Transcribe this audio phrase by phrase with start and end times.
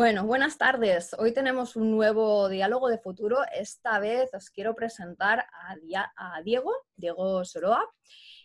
[0.00, 1.14] Bueno, buenas tardes.
[1.18, 3.40] Hoy tenemos un nuevo diálogo de futuro.
[3.52, 7.86] Esta vez os quiero presentar a, Diego, Diego Soroa.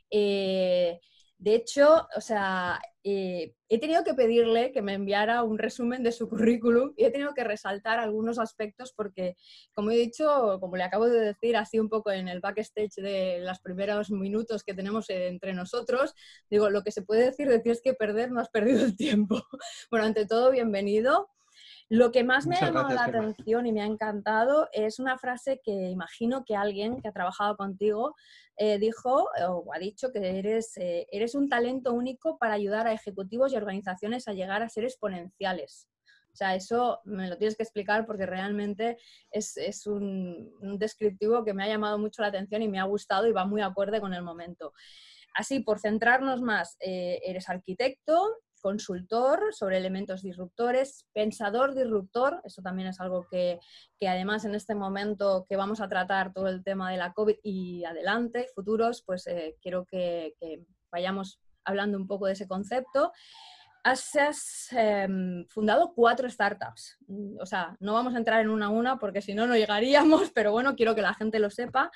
[0.09, 0.99] Eh,
[1.37, 6.11] de hecho, o sea, eh, he tenido que pedirle que me enviara un resumen de
[6.11, 9.37] su currículum y he tenido que resaltar algunos aspectos porque,
[9.73, 13.39] como he dicho, como le acabo de decir, así un poco en el backstage de
[13.39, 16.15] los primeros minutos que tenemos entre nosotros,
[16.49, 18.97] digo, lo que se puede decir de ti es que perder no has perdido el
[18.97, 19.41] tiempo.
[19.89, 21.29] Bueno, ante todo, bienvenido.
[21.89, 25.61] Lo que más me ha llamado la atención y me ha encantado es una frase
[25.63, 28.15] que imagino que alguien que ha trabajado contigo
[28.57, 32.93] eh, dijo o ha dicho que eres, eh, eres un talento único para ayudar a
[32.93, 35.87] ejecutivos y organizaciones a llegar a ser exponenciales.
[36.35, 38.97] O sea, eso me lo tienes que explicar porque realmente
[39.31, 43.31] es, un, descriptivo que me ha llamado mucho la atención y me ha gustado y
[43.31, 44.73] va muy acorde con el momento.
[45.33, 52.87] Así, por centrarnos más, eh, eres arquitecto, consultor sobre elementos disruptores, pensador disruptor, eso también
[52.87, 53.59] es algo que,
[54.01, 57.85] además en este momento que vamos a tratar todo el tema de la COVID y
[57.85, 60.33] adelante, futuros, pues eh, quiero que,
[60.91, 63.11] vayamos hablando un poco de ese concepto.
[63.83, 66.97] Has, em, fundado cuatro startups.
[67.39, 70.31] O sea, no vamos a entrar en una a una porque si no, no llegaríamos,
[70.33, 71.91] pero bueno, quiero que la gente lo sepa.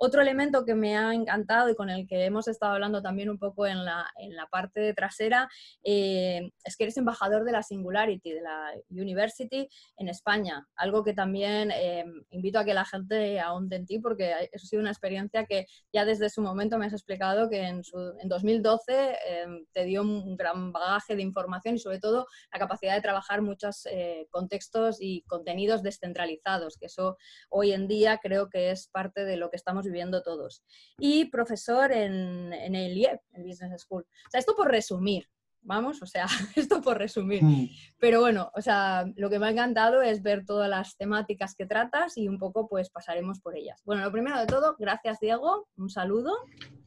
[0.00, 3.38] Otro elemento que me ha encantado y con el que hemos estado hablando también un
[3.38, 5.48] poco en la, en la parte trasera
[5.82, 10.68] eh, es que eres embajador de la Singularity, de la University en España.
[10.76, 14.68] Algo que también eh, invito a que la gente ahonde en ti porque eso ha
[14.68, 17.82] sido una experiencia que ya desde su momento me has explicado que en,
[18.20, 18.92] en 2012
[19.26, 23.42] eh, te dio un gran bagaje de información y sobre todo la capacidad de trabajar
[23.42, 23.88] muchos
[24.30, 27.16] contextos y contenidos descentralizados, que eso
[27.48, 30.62] hoy en día creo que es parte de lo que estamos viviendo todos.
[30.98, 34.02] Y profesor en, el IEP, en Business School.
[34.02, 35.28] O sea, esto por resumir,
[35.62, 36.26] vamos, o sea,
[36.56, 37.42] esto por resumir.
[37.42, 37.68] Mm.
[37.98, 41.66] Pero bueno, o sea, lo que me ha encantado es ver todas las temáticas que
[41.66, 43.80] tratas y un poco pues pasaremos por ellas.
[43.84, 46.34] Bueno, lo primero de todo, gracias Diego, un saludo.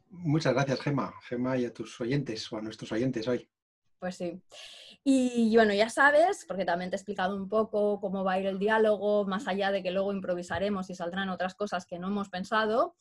[0.09, 3.49] Muchas gracias Gema, Gema y a tus oyentes o a nuestros oyentes hoy.
[4.01, 4.41] Pues sí.
[5.03, 8.47] Y bueno, ya sabes, porque también te he explicado un poco cómo va a ir
[8.47, 12.29] el diálogo, más allá de que luego improvisaremos y saldrán otras cosas que no hemos
[12.29, 12.95] pensado.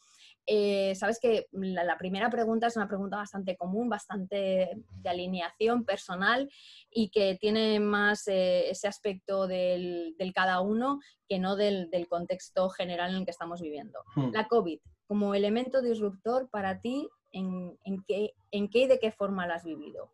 [0.47, 6.51] Eh, sabes que la, primera pregunta es una pregunta bastante común, bastante de alineación personal
[6.91, 13.13] y que tiene más eh, ese aspecto del, cada uno que no del, contexto general
[13.13, 14.01] en el que estamos viviendo.
[14.17, 14.33] Hmm.
[14.33, 19.47] La COVID, como elemento disruptor para ti, ¿en, qué, ¿en qué y de qué forma
[19.47, 20.13] la has vivido?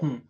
[0.00, 0.22] Hmm.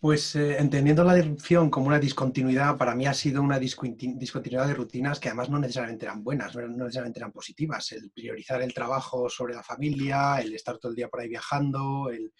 [0.00, 4.74] Pues eh, entendiendo la disrupción como una discontinuidad, para mí ha sido una discontinuidad de
[4.74, 7.90] rutinas que además no necesariamente eran buenas, no, necesariamente eran positivas.
[7.90, 12.10] El priorizar el trabajo sobre la familia, el estar todo el día por ahí viajando,
[12.10, 12.32] el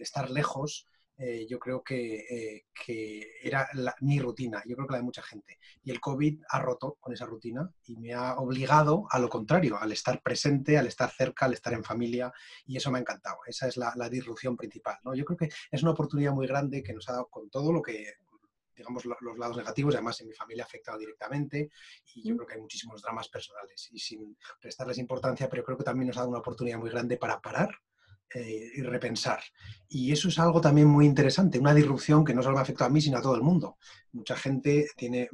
[0.00, 0.86] estar lejos,
[1.22, 3.68] eh, yo creo que, eh, era
[4.00, 5.58] mi rutina, yo creo que la de mucha gente.
[5.82, 9.76] Y el COVID ha roto con esa rutina y me ha obligado a lo contrario,
[9.78, 12.32] al estar presente, al estar cerca, al estar en familia,
[12.64, 13.36] y eso me ha encantado.
[13.46, 14.96] Esa es la, disrupción principal.
[15.04, 15.14] ¿no?
[15.14, 17.82] Yo creo que es una oportunidad muy grande que nos ha dado con todo lo
[17.82, 18.14] que
[18.74, 21.70] digamos, los lados negativos, además en mi familia ha afectado directamente
[22.14, 25.84] y yo creo que hay muchísimos dramas personales y sin restarles importancia, pero creo que
[25.84, 27.68] también nos ha dado una oportunidad muy grande para parar,
[28.32, 29.40] eh, y repensar.
[29.88, 32.92] Y eso es algo también muy interesante, una disrupción que no solo me afectado a
[32.92, 33.76] mí, sino a todo el mundo.
[34.12, 35.28] Mucha gente tiene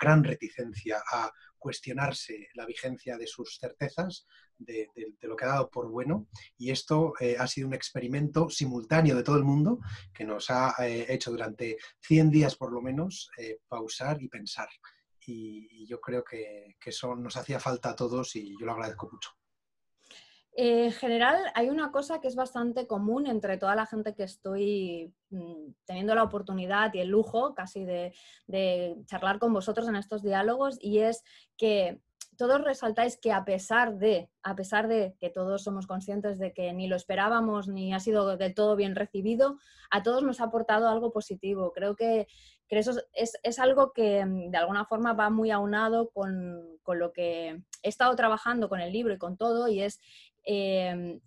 [0.00, 4.26] gran reticencia a cuestionarse la vigencia de sus certezas,
[4.56, 4.88] de,
[5.20, 6.26] lo que ha dado por bueno,
[6.56, 9.80] y esto eh, ha sido un experimento simultáneo de todo el mundo
[10.14, 13.30] que nos ha eh, hecho durante 100 días por lo menos
[13.68, 14.68] pausar y pensar.
[15.26, 19.37] Y, yo creo que eso nos hacía falta a todos y yo lo agradezco mucho.
[20.60, 25.14] En general, hay una cosa que es bastante común entre toda la gente que estoy
[25.30, 28.12] mm, teniendo la oportunidad y el lujo casi de,
[29.06, 31.22] charlar con vosotros en estos diálogos y es
[31.56, 32.00] que
[32.36, 36.72] todos resaltáis que a pesar de, a pesar de que todos somos conscientes de que
[36.72, 39.58] ni lo esperábamos ni ha sido del todo bien recibido,
[39.90, 41.72] a todos nos ha aportado algo positivo.
[41.72, 42.26] Creo que,
[42.68, 47.62] eso es, algo que mm, de alguna forma va muy aunado con, con, lo que
[47.82, 50.00] he estado trabajando con el libro y con todo, y es
[50.50, 51.20] Em,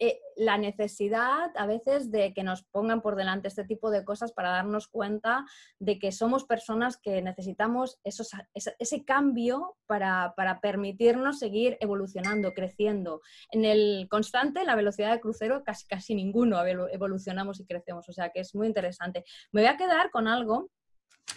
[0.00, 4.32] eh, la necesidad a veces de que nos pongan por delante este tipo de cosas
[4.32, 5.46] para darnos cuenta
[5.80, 13.22] de que somos personas que necesitamos ese, cambio para, permitirnos seguir evolucionando, creciendo.
[13.50, 18.28] En el constante, la velocidad de crucero, casi, casi ninguno evolucionamos y crecemos, o sea
[18.28, 19.24] que es muy interesante.
[19.52, 20.70] Me voy a quedar con algo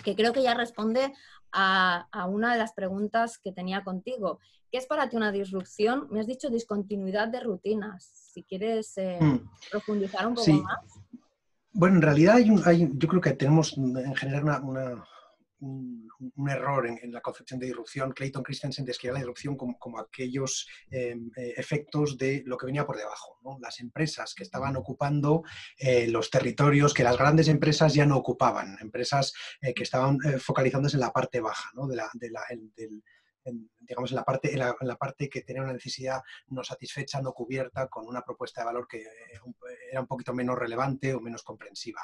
[0.04, 1.14] que creo que ya responde
[1.52, 4.40] a, a una de las preguntas que tenía contigo
[4.72, 6.08] ¿Qué es para ti una disrupción?
[6.12, 8.10] Me has dicho discontinuidad de rutinas.
[8.34, 9.50] Si quieres eh, mm.
[9.70, 10.80] profundizar un poco más.
[11.74, 15.04] Bueno, en realidad hay, yo creo que tenemos en general una
[15.62, 18.12] un, error en, la concepción de disrupción.
[18.12, 22.98] Clayton Christensen describe la disrupción como, aquellos em, eh, efectos de lo que venía por
[22.98, 23.40] debajo.
[23.60, 25.44] Las empresas que estaban ocupando
[25.78, 30.98] eh, los territorios que las grandes empresas ya no ocupaban, empresas eh, que estaban focalizándose
[30.98, 32.10] en la parte baja de la,
[32.76, 33.04] del,
[33.80, 37.88] digamos, en la, parte, en la, parte que tenía una necesidad no satisfecha, no cubierta,
[37.88, 39.40] con una propuesta de valor que eh,
[39.92, 42.02] era un poquito menos relevante o menos comprensiva.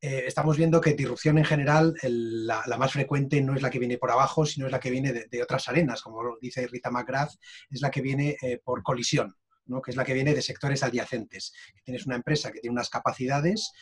[0.00, 3.98] Eh, estamos viendo que disrupción en general, la, más frecuente no es la que viene
[3.98, 7.32] por abajo, sino es la que viene de, otras arenas, como dice Rita McGrath,
[7.70, 9.34] es la que viene eh, por colisión
[9.82, 11.54] que es la que viene de sectores adyacentes.
[11.82, 13.72] Tienes una empresa que tiene unas capacidades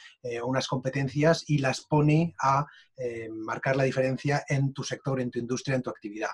[0.41, 2.65] o unas competencias y las pone a
[3.03, 6.33] eh, marcar la diferencia en tu sector, en tu industria, en tu actividad.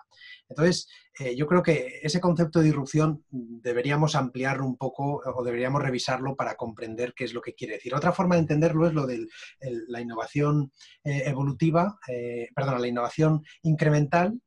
[0.48, 5.82] Entonces, eh, yo creo que ese concepto de disrupción deberíamos ampliarlo un poco o deberíamos
[5.82, 7.94] revisarlo para comprender qué es lo que quiere decir.
[7.94, 9.26] Otra forma de entenderlo es lo de
[9.88, 10.72] la innovación
[11.04, 11.98] eh, evolutiva,
[12.54, 14.40] perdón, la innovación incremental,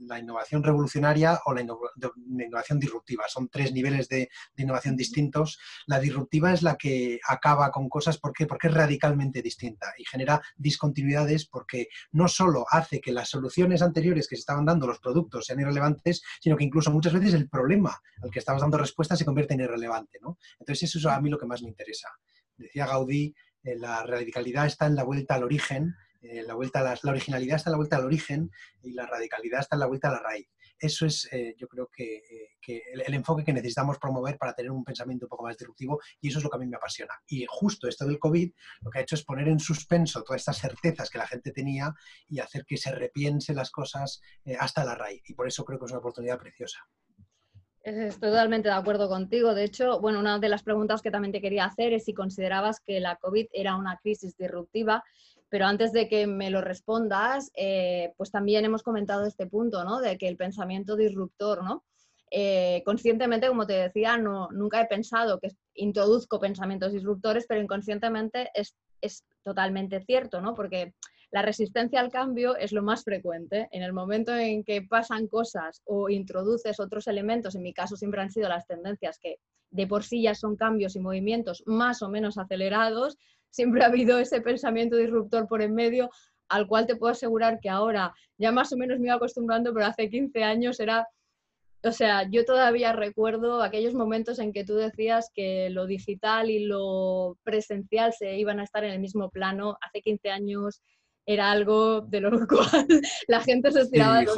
[0.00, 3.24] la innovación revolucionaria o la, innovación disruptiva.
[3.28, 5.58] Son tres niveles de, de, innovación distintos.
[5.86, 10.40] La disruptiva es la que acaba con cosas porque, porque es radicalmente distinta y genera
[10.56, 15.00] discontinuidades por porque no solo hace que las soluciones anteriores que se estaban dando, los
[15.00, 19.16] productos, sean irrelevantes, sino que incluso muchas veces el problema al que estabas dando respuesta
[19.16, 20.18] se convierte en irrelevante.
[20.20, 20.38] ¿no?
[20.58, 22.08] Entonces eso es a mí lo que más me interesa.
[22.56, 26.98] Decía Gaudí, eh, la radicalidad está en la vuelta al origen, eh, la, vuelta la,
[27.02, 28.50] la originalidad está en la vuelta al origen
[28.82, 30.48] y la radicalidad está en la vuelta a la raíz.
[30.78, 34.84] Eso es, eh, yo creo que, eh, el, enfoque que necesitamos promover para tener un
[34.84, 37.14] pensamiento un poco más disruptivo y eso es lo que a mí me apasiona.
[37.26, 38.52] Y justo esto del COVID
[38.82, 41.94] lo que ha hecho es poner en suspenso todas estas certezas que la gente tenía
[42.28, 45.22] y hacer que se repiense las cosas eh, hasta la raíz.
[45.28, 46.86] Y por eso creo que es una oportunidad preciosa.
[47.82, 49.54] Estoy totalmente de acuerdo contigo.
[49.54, 52.80] De hecho, bueno, una de las preguntas que también te quería hacer es si considerabas
[52.80, 55.04] que la COVID era una crisis disruptiva
[55.48, 60.00] pero antes de que me lo respondas, eh, pues también hemos comentado este punto, ¿no?
[60.00, 61.84] De que el pensamiento disruptor, ¿no?
[62.30, 68.50] Eh, conscientemente, como te decía, no, nunca he pensado que introduzco pensamientos disruptores, pero inconscientemente
[68.54, 70.54] es, es totalmente cierto, ¿no?
[70.54, 70.94] Porque
[71.30, 73.68] la resistencia al cambio es lo más frecuente.
[73.70, 78.20] En el momento en que pasan cosas o introduces otros elementos, en mi caso siempre
[78.20, 79.38] han sido las tendencias que
[79.70, 83.18] de por sí ya son cambios y movimientos más o menos acelerados,
[83.50, 86.10] siempre ha habido ese pensamiento disruptor por en medio,
[86.48, 89.86] al cual te puedo asegurar que ahora ya más o menos me iba acostumbrando, pero
[89.86, 91.06] hace 15 años era,
[91.82, 96.66] o sea, yo todavía recuerdo aquellos momentos en que tú decías que lo digital y
[96.66, 99.76] lo presencial se iban a estar en el mismo plano.
[99.80, 100.82] Hace 15 años
[101.26, 102.86] era algo de lo cual
[103.26, 104.36] la gente se estiraba de los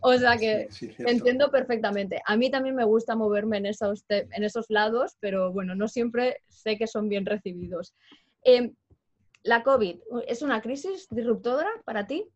[0.00, 0.68] o sea que
[0.98, 2.20] entiendo perfectamente.
[2.26, 6.38] A mí también me gusta moverme en esos, en esos lados, pero bueno, no siempre
[6.48, 7.94] sé que son bien recibidos.
[8.42, 8.74] Em,
[9.42, 12.28] ¿La COVID es una crisis disruptora para ti?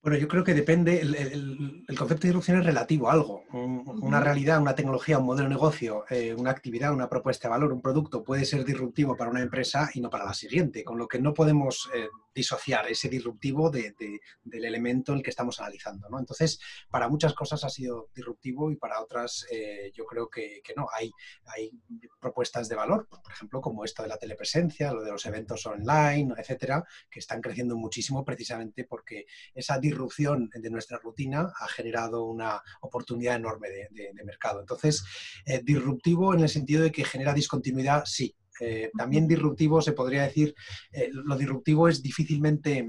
[0.00, 3.42] Bueno, yo creo que depende, el, concepto de disrupción es relativo a algo.
[3.50, 7.72] una realidad, una tecnología, un modelo de negocio, eh, una actividad, una propuesta de valor,
[7.72, 11.08] un producto puede ser disruptivo para una empresa y no para la siguiente, con lo
[11.08, 14.20] que no podemos eh, disociar ese disruptivo del
[14.64, 16.08] elemento en el que estamos analizando.
[16.08, 16.20] ¿no?
[16.20, 20.86] Entonces, para muchas cosas ha sido disruptivo y para otras eh, yo creo que, no.
[20.94, 21.10] Hay,
[21.46, 21.72] hay
[22.20, 25.66] propuestas de valor, pues, por ejemplo, como esto de la telepresencia, lo de los eventos
[25.66, 32.24] online, etcétera, que están creciendo muchísimo precisamente porque esa disrupción de nuestra rutina ha generado
[32.24, 34.60] una oportunidad enorme de, mercado.
[34.60, 35.04] Entonces,
[35.46, 40.24] eh, disruptivo en el sentido de que genera discontinuidad, sí, eh, también disruptivo se podría
[40.24, 40.54] decir,
[40.92, 42.88] eh, lo disruptivo es difícilmente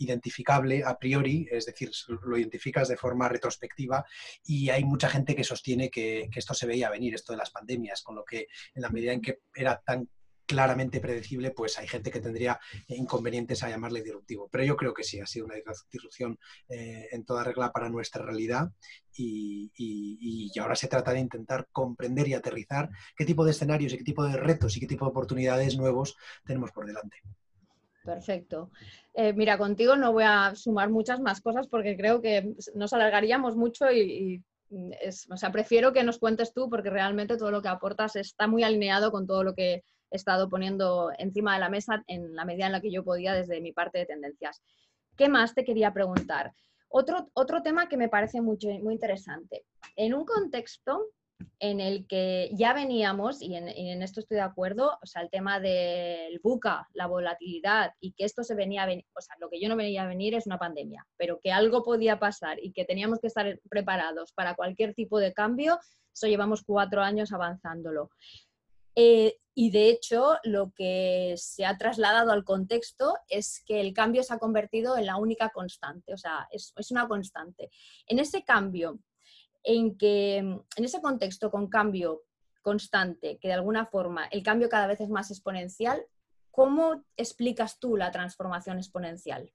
[0.00, 1.90] identificable a priori, es decir,
[2.24, 4.04] lo identificas de forma retrospectiva
[4.44, 7.50] y hay mucha gente que sostiene que, que, esto se veía venir, esto de las
[7.50, 10.08] pandemias, con lo que en la medida en que era tan
[10.48, 14.48] claramente predecible, pues hay gente que tendría inconvenientes a llamarle disruptivo.
[14.50, 15.56] Pero yo creo que sí, ha sido una
[15.92, 16.38] disrupción
[16.70, 18.70] eh, en toda regla para nuestra realidad
[19.14, 24.04] y, ahora se trata de intentar comprender y aterrizar qué tipo de escenarios y qué
[24.04, 27.18] tipo de retos y qué tipo de oportunidades nuevos tenemos por delante.
[28.04, 28.70] Perfecto.
[29.12, 33.54] Eh, mira, contigo no voy a sumar muchas más cosas porque creo que nos alargaríamos
[33.54, 34.42] mucho y,
[35.30, 38.62] o sea, prefiero que nos cuentes tú porque realmente todo lo que aportas está muy
[38.62, 42.66] alineado con todo lo que he estado poniendo encima de la mesa en la medida
[42.66, 44.62] en la que yo podía desde mi parte de tendencias.
[45.16, 46.52] ¿Qué más te quería preguntar?
[46.88, 49.64] Otro, otro tema que me parece mucho, muy interesante.
[49.96, 51.08] En un contexto
[51.60, 55.60] en el que ya veníamos, y en, esto estoy de acuerdo, o sea, el tema
[55.60, 59.60] del buca, la volatilidad y que esto se venía a venir, o sea, lo que
[59.60, 62.84] yo no venía a venir es una pandemia, pero que algo podía pasar y que
[62.84, 65.78] teníamos que estar preparados para cualquier tipo de cambio,
[66.12, 68.10] eso llevamos cuatro años avanzándolo.
[69.00, 74.24] Eh, y de hecho, lo que se ha trasladado al contexto es que el cambio
[74.24, 77.70] se ha convertido en la única constante, o sea, es, es una constante.
[78.08, 78.98] En ese cambio,
[79.62, 82.24] en que en ese contexto con cambio
[82.60, 86.04] constante, que de alguna forma el cambio cada vez es más exponencial,
[86.50, 89.52] ¿cómo explicas tú la transformación exponencial?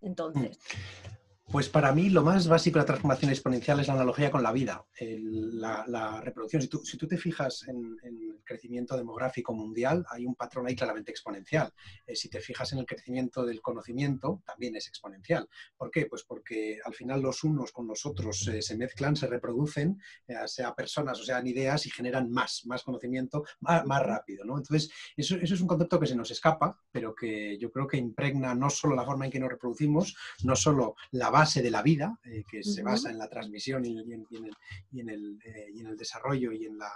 [0.00, 0.58] Entonces.
[0.58, 1.19] Mm.
[1.50, 4.52] Pues para mí lo más básico de la transformación exponencial es la analogía con la
[4.52, 6.62] vida, la, reproducción.
[6.62, 11.72] Si tú, te fijas en, el crecimiento demográfico mundial, hay un patrón ahí claramente exponencial.
[12.06, 15.48] Eh, si te fijas en el crecimiento del conocimiento, también es exponencial.
[15.76, 16.06] ¿Por qué?
[16.06, 20.36] Pues porque al final los unos con los otros eh, se mezclan, se reproducen, eh,
[20.46, 24.44] sea personas o sean ideas, y generan más, más conocimiento más, rápido.
[24.44, 24.56] ¿no?
[24.56, 27.96] Entonces, eso, eso es un concepto que se nos escapa, pero que yo creo que
[27.96, 31.70] impregna no solo la forma en que nos reproducimos, no solo la base, base de
[31.70, 34.26] la vida, eh, que se basa en la transmisión y, en, el,
[34.90, 36.92] y, en el, eh, y en el desarrollo y en la,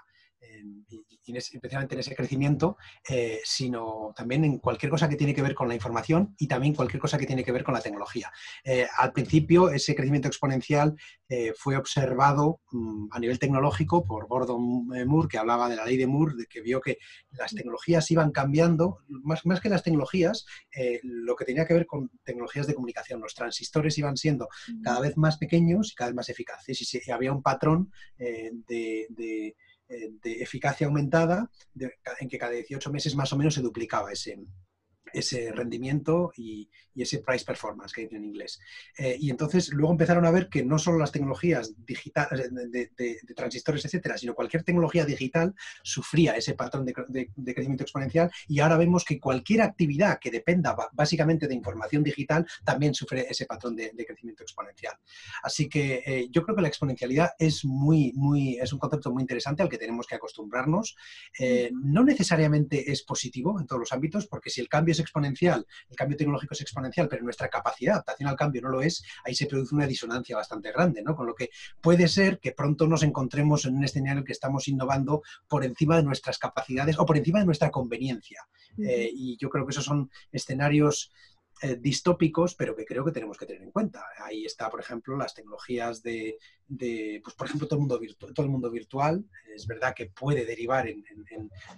[1.27, 2.77] y, especialmente en ese crecimiento,
[3.09, 6.75] eh, sino también en cualquier cosa que tiene que ver con la información y también
[6.75, 8.31] cualquier cosa que tiene que ver con la tecnología.
[8.63, 10.95] Eh, al principio, ese crecimiento exponencial
[11.29, 15.97] eh, fue observado mm, a nivel tecnológico por Gordon Moore, que hablaba de la ley
[15.97, 16.99] de Moore, de que vio que
[17.31, 20.47] las tecnologías iban cambiando, más, más que las tecnologías,
[21.03, 23.21] lo que tenía que ver con tecnologías de comunicación.
[23.21, 24.49] Los transistores iban siendo
[24.83, 29.55] cada vez más pequeños y cada vez más eficaces y, había un patrón de
[30.23, 31.51] de eficacia aumentada
[32.21, 34.39] en que cada 18 meses más o menos se duplicaba ese,
[35.15, 38.61] ese rendimiento y, ese price performance que dicen en inglés.
[38.97, 43.85] Eh, y entonces luego empezaron a ver que no solo las tecnologías digitales, de, transistores,
[43.85, 46.95] etcétera, sino cualquier tecnología digital sufría ese patrón de,
[47.53, 52.95] crecimiento exponencial y ahora vemos que cualquier actividad que dependa básicamente de información digital también
[52.95, 54.95] sufre ese patrón de, crecimiento exponencial.
[55.43, 59.23] Así que eh, yo creo que la exponencialidad es, muy, muy, es un concepto muy
[59.23, 60.95] interesante al que tenemos que acostumbrarnos.
[61.41, 65.67] Eh, no necesariamente es positivo en todos los ámbitos, porque si el cambio es exponencial,
[65.89, 69.05] el cambio tecnológico es exponencial, pero nuestra capacidad de adaptación al cambio no lo es,
[69.25, 71.15] ahí se produce una disonancia bastante grande, ¿no?
[71.15, 74.33] Con lo que puede ser que pronto nos encontremos en un escenario en el que
[74.33, 78.47] estamos innovando por encima de nuestras capacidades o por encima de nuestra conveniencia.
[78.79, 81.13] Eh, y yo creo que esos son escenarios
[81.63, 84.05] eh, distópicos, pero que creo que tenemos que tener en cuenta.
[84.19, 86.37] Ahí está, por ejemplo, las tecnologías de,
[87.23, 88.01] pues, por ejemplo, todo el, mundo
[88.35, 89.25] todo el mundo virtual.
[89.55, 91.05] Es verdad que puede derivar en,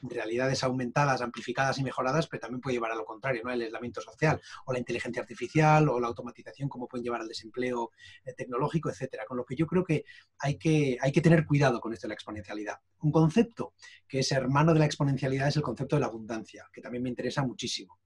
[0.02, 3.50] realidades aumentadas, amplificadas y mejoradas, pero también puede llevar a lo contrario, ¿no?
[3.52, 7.90] El aislamiento social o la inteligencia artificial o la automatización, como pueden llevar al desempleo
[8.24, 9.26] eh, tecnológico, etcétera.
[9.26, 10.04] Con lo que yo creo que
[10.38, 12.80] hay, que hay que tener cuidado con esto de la exponencialidad.
[13.00, 13.74] Un concepto
[14.08, 17.10] que es hermano de la exponencialidad es el concepto de la abundancia, que también me
[17.10, 18.00] interesa muchísimo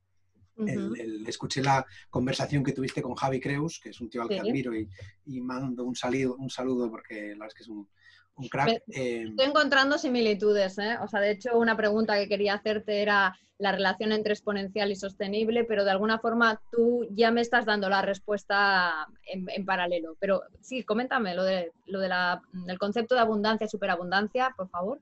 [1.27, 4.73] escuché la conversación que tuviste con Javi Creus, que es un tío al que admiro
[4.75, 7.89] y, mando un, saludo, un saludo porque la verdad es que es un,
[8.51, 8.83] crack.
[8.89, 10.97] Eh, estoy encontrando similitudes, ¿eh?
[11.03, 14.97] O sea, de hecho, una pregunta que quería hacerte era la relación entre exponencial y
[14.97, 20.17] sostenible, pero de alguna forma tú ya me estás dando la respuesta en, paralelo.
[20.19, 22.11] Pero sí, coméntame lo, de, lo de
[22.67, 25.01] del concepto de abundancia, superabundancia, por favor.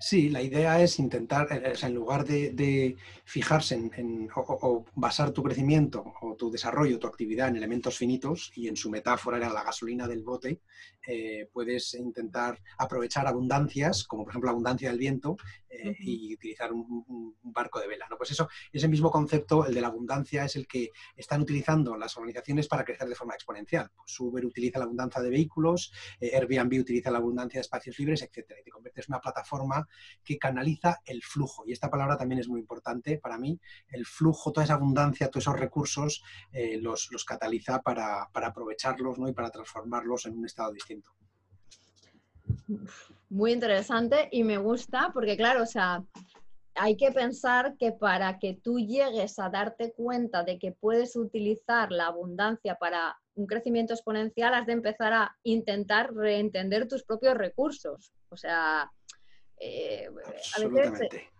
[0.00, 6.14] Sí, la idea es intentar, eh, en lugar de, fijarse en, o, basar tu crecimiento
[6.22, 10.08] o tu desarrollo, tu actividad en elementos finitos, y en su metáfora era la gasolina
[10.08, 10.62] del bote,
[11.06, 15.36] eh, puedes intentar aprovechar abundancias, como por ejemplo la abundancia del viento,
[15.70, 18.06] eh, y utilizar un, barco de vela.
[18.08, 18.16] ¿no?
[18.16, 22.16] Pues eso, ese mismo concepto, el de la abundancia, es el que están utilizando las
[22.16, 23.90] organizaciones para crecer de forma exponencial.
[23.94, 28.52] Pues Uber utiliza la abundancia de vehículos, Airbnb utiliza la abundancia de espacios libres, etc.
[28.60, 29.88] Y te conviertes en una plataforma forma
[30.24, 31.64] que canaliza el flujo.
[31.66, 33.60] Y esta palabra también es muy importante para mí.
[33.88, 36.22] El flujo, toda esa abundancia, todos esos recursos,
[36.52, 39.28] eh, los, cataliza para, aprovecharlos ¿no?
[39.28, 41.10] y para transformarlos en un estado distinto.
[43.30, 46.04] Muy interesante y me gusta porque, claro, o sea,
[46.74, 51.92] hay que pensar que para que tú llegues a darte cuenta de que puedes utilizar
[51.92, 58.12] la abundancia para un crecimiento exponencial, has de empezar a intentar reentender tus propios recursos.
[58.30, 58.90] O sea,
[59.58, 60.08] eh,
[60.54, 61.30] Absolutamente.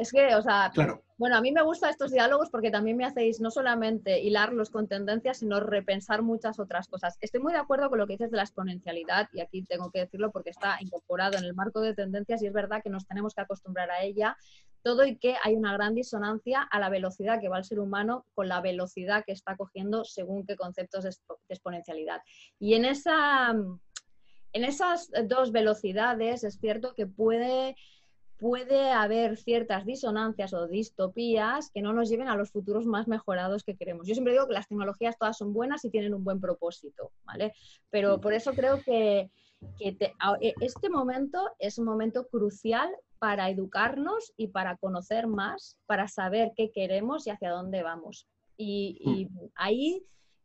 [0.00, 0.72] Es que, o sea,
[1.18, 4.88] bueno, a mí me gustan estos diálogos porque también me hacéis no solamente hilarlos con
[4.88, 7.18] tendencias, sino repensar muchas otras cosas.
[7.20, 10.00] Estoy muy de acuerdo con lo que dices de la exponencialidad y aquí tengo que
[10.00, 13.34] decirlo porque está incorporado en el marco de tendencias y es verdad que nos tenemos
[13.34, 14.38] que acostumbrar a ella,
[14.82, 18.24] todo y que hay una gran disonancia a la velocidad que va el ser humano
[18.32, 21.10] con la velocidad que está cogiendo según qué conceptos de
[21.50, 22.22] exponencialidad.
[22.58, 23.54] Y en esa
[24.52, 27.76] en esas dos velocidades es cierto que puede,
[28.40, 33.62] puede haber ciertas disonancias o distopías que no nos lleven a los futuros más mejorados
[33.62, 34.06] que queremos.
[34.06, 37.52] Yo siempre digo que las tecnologías todas son buenas y tienen un buen propósito, ¿vale?
[37.90, 39.30] Pero por eso creo que,
[39.78, 39.96] que
[40.40, 46.52] e, este momento es un momento crucial para educarnos y para conocer más, para saber
[46.56, 48.26] qué queremos y hacia dónde vamos.
[48.56, 49.46] Y, mm.
[49.54, 50.02] ahí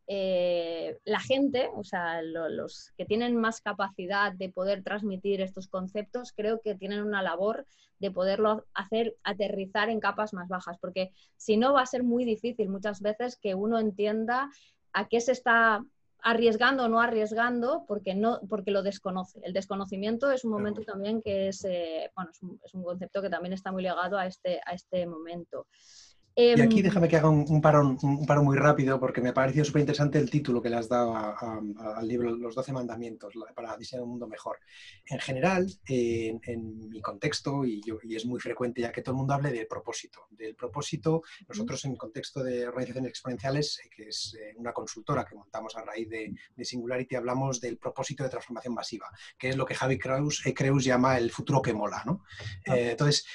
[0.08, 6.32] eh, la gente, o sea, los que tienen más capacidad de poder transmitir estos conceptos,
[6.32, 7.66] creo que tienen una labor
[8.00, 12.26] de poderlo hacer aterrizar en capas más bajas, porque si no va a ser muy
[12.26, 14.50] difícil muchas veces que uno entienda
[14.94, 15.84] a qué se está
[16.26, 19.40] arriesgando o no arriesgando porque, no, porque lo desconoce.
[19.44, 23.22] El desconocimiento es un momento también que es, eh, bueno, es un, es un, concepto
[23.22, 25.68] que también está muy ligado a este, a este momento.
[26.38, 29.34] Y aquí em, déjame que haga un, paro, un paro muy rápido porque me ha
[29.34, 33.78] parecido súper interesante el título que le has dado al libro Los Doce Mandamientos para
[33.78, 34.60] diseñar un mundo mejor.
[35.06, 39.20] En general, en, mi contexto, y, yo, y, es muy frecuente ya que todo el
[39.20, 40.28] mundo hable del propósito.
[40.30, 45.24] Del propósito, nosotros en el contexto de organizaciones exponenciales, eh, que es eh, una consultora
[45.24, 46.34] que montamos a raíz de,
[46.66, 50.84] Singularity, hablamos del propósito de transformación masiva, que es lo que Javi Kreus, eh, Kreus
[50.84, 52.04] llama el futuro que mola.
[52.06, 52.24] ¿no?
[52.66, 53.26] Entonces,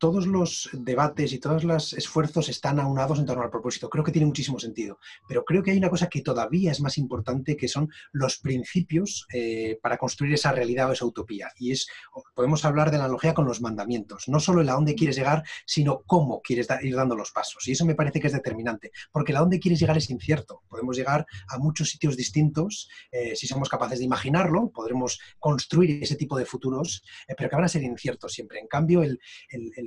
[0.00, 3.90] todos los debates y todos los esfuerzos están aunados en torno al propósito.
[3.90, 4.98] Creo que tiene muchísimo sentido.
[5.28, 9.26] Pero creo que hay una cosa que todavía es más importante, que son los principios
[9.32, 11.50] eh, para construir esa realidad o esa utopía.
[11.58, 11.86] Y es,
[12.34, 14.26] podemos hablar de la analogía con los mandamientos.
[14.26, 17.68] No solo el a dónde quieres llegar, sino cómo quieres ir dando los pasos.
[17.68, 18.92] Y eso me parece que es determinante.
[19.12, 20.62] Porque el a dónde quieres llegar es incierto.
[20.66, 22.88] Podemos llegar a muchos sitios distintos.
[23.12, 27.56] Eh, si somos capaces de imaginarlo, podremos construir ese tipo de futuros, eh, pero que
[27.56, 28.60] van a ser inciertos siempre.
[28.60, 29.20] En cambio, el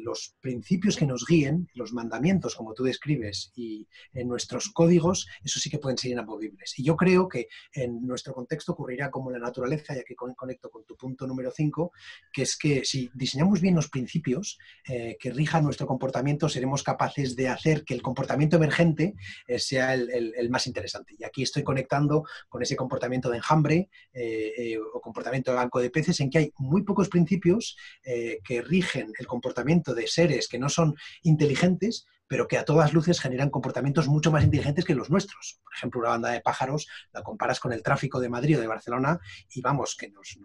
[0.03, 5.59] los principios que nos guíen, los mandamientos, como tú describes, y en nuestros códigos, eso
[5.59, 6.77] sí que pueden ser inamovibles.
[6.77, 10.85] Y yo creo que en nuestro contexto ocurrirá como la naturaleza, ya que conecto con
[10.85, 11.91] tu punto número 5,
[12.31, 14.57] que es que si diseñamos bien los principios
[14.87, 19.15] eh, que rijan nuestro comportamiento, seremos capaces de hacer que el comportamiento emergente
[19.47, 21.15] eh, sea el, más interesante.
[21.17, 25.89] Y aquí estoy conectando con ese comportamiento de enjambre eh, o comportamiento de banco de
[25.89, 30.69] peces, en que hay muy pocos principios que rigen el comportamiento de seres que no
[30.69, 35.59] son inteligentes, pero que a todas luces generan comportamientos mucho más inteligentes que los nuestros.
[35.63, 38.67] Por ejemplo, una banda de pájaros la comparas con el tráfico de Madrid o de
[38.67, 39.19] Barcelona
[39.53, 40.37] y vamos, que nos,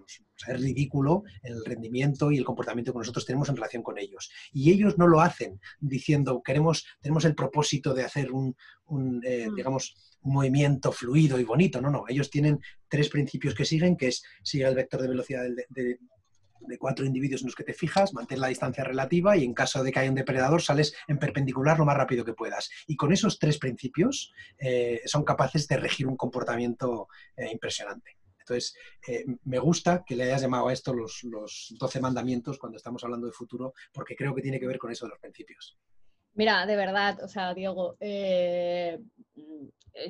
[0.46, 4.30] es ridículo el rendimiento y el comportamiento que nosotros tenemos en relación con ellos.
[4.52, 8.54] Y ellos no lo hacen diciendo, queremos, tenemos el propósito de hacer un,
[9.24, 9.54] eh, mm.
[9.54, 11.80] digamos, un movimiento fluido y bonito.
[11.80, 15.44] No, no, ellos tienen tres principios que siguen, que es sigue el vector de velocidad
[15.70, 15.98] de,
[16.60, 19.82] de cuatro individuos en los que te fijas, mantén la distancia relativa y en caso
[19.82, 22.70] de que haya un depredador sales en perpendicular lo más rápido que puedas.
[22.86, 28.16] Y con esos tres principios eh, son capaces de regir un comportamiento eh, impresionante.
[28.40, 28.74] Entonces,
[29.06, 33.04] eh, me gusta que le hayas llamado a esto los, los 12 mandamientos cuando estamos
[33.04, 35.78] hablando de futuro, porque creo que tiene que ver con eso de los principios.
[36.38, 39.00] Mira, de verdad, o sea, Diego, eh,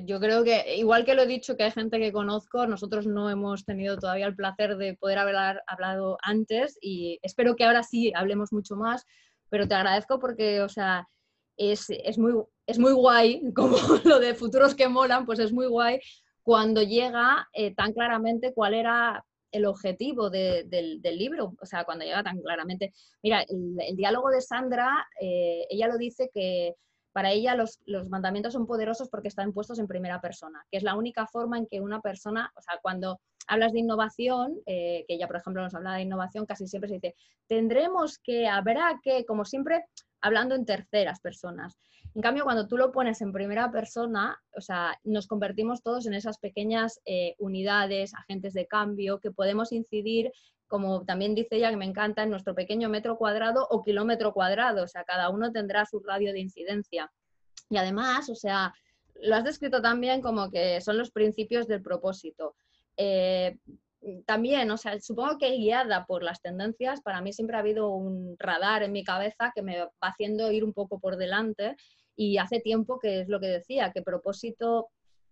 [0.05, 3.31] yo creo que, igual que lo he dicho, que hay gente que conozco, nosotros no
[3.31, 8.13] hemos tenido todavía el placer de poder haber hablado antes y espero que ahora sí
[8.15, 9.07] hablemos mucho más,
[9.49, 11.07] pero te agradezco porque, o sea,
[11.57, 11.89] es,
[12.19, 12.33] muy,
[12.67, 15.99] es muy guay, como lo de futuros que molan, pues es muy guay
[16.43, 22.23] cuando llega eh, tan claramente cuál era el objetivo del, libro, o sea, cuando llega
[22.23, 22.93] tan claramente.
[23.23, 26.75] Mira, el, diálogo de Sandra, eh, ella lo dice que
[27.11, 30.95] para ella los, mandamientos son poderosos porque están puestos en primera persona, que es la
[30.95, 35.27] única forma en que una persona, o sea, cuando hablas de innovación, eh, que ella,
[35.27, 37.15] por ejemplo, nos habla de innovación, casi siempre se dice,
[37.47, 39.85] tendremos que, habrá que, como siempre,
[40.21, 41.77] hablando en terceras personas.
[42.19, 46.13] En cambio, cuando tú lo pones en primera persona, o sea, nos convertimos todos en
[46.13, 50.29] esas pequeñas eh, unidades, agentes de cambio, que podemos incidir
[50.67, 54.83] como también dice ella, que me encanta, en nuestro pequeño metro cuadrado o kilómetro cuadrado,
[54.83, 57.09] o sea, cada uno tendrá su radio de incidencia.
[57.69, 58.73] Y además, o sea,
[59.21, 62.57] lo has descrito también como que son los principios del propósito.
[62.97, 63.57] Eh,
[64.25, 68.35] también, o sea, supongo que guiada por las tendencias, para mí siempre ha habido un
[68.37, 71.77] radar en mi cabeza que me va haciendo ir un poco por delante
[72.19, 74.89] y hace tiempo que es lo que decía, que propósito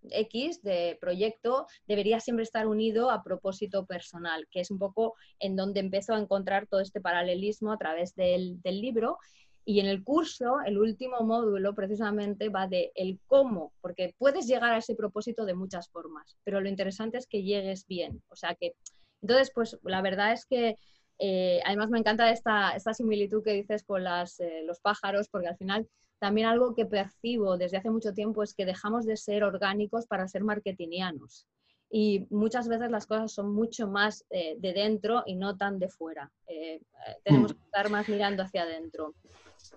[0.10, 5.58] X de proyecto debería siempre estar unido a propósito personal, que es un poco en
[5.58, 9.18] donde empezó a encontrar todo este paralelismo a través del, libro.
[9.66, 14.72] Y en el curso, el último módulo precisamente va de el cómo, porque puedes llegar
[14.72, 18.24] a ese propósito de muchas formas, pero lo interesante es que llegues bien.
[18.30, 18.76] O sea que,
[19.22, 20.78] entonces, pues la verdad es que
[21.20, 25.50] eh, además me encanta esta, esta similitud que dices con las, eh, los pájaros, porque
[25.50, 25.86] al final
[26.20, 30.28] también algo que percibo desde hace mucho tiempo es que dejamos de ser orgánicos para
[30.28, 31.48] ser marketingianos.
[31.90, 35.90] Y muchas veces las cosas son mucho más eh, de dentro y no tan de
[35.90, 36.32] fuera.
[36.48, 36.82] Eh, eh,
[37.24, 37.56] tenemos mm.
[37.56, 39.14] que estar más mirando hacia adentro.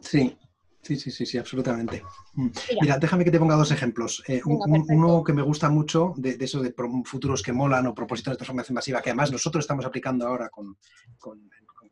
[0.00, 0.36] Sí,
[0.82, 2.02] Sí, sí, sí, sí, absolutamente.
[2.32, 2.48] Mm.
[2.80, 4.24] Mira, déjame que te ponga dos ejemplos.
[4.46, 6.74] uno que me gusta mucho de, esos de
[7.04, 10.78] futuros que molan o propósitos de transformación masiva, que además nosotros estamos aplicando ahora con,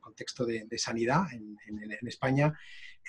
[0.09, 1.57] contexto de, sanidad en,
[2.07, 2.53] España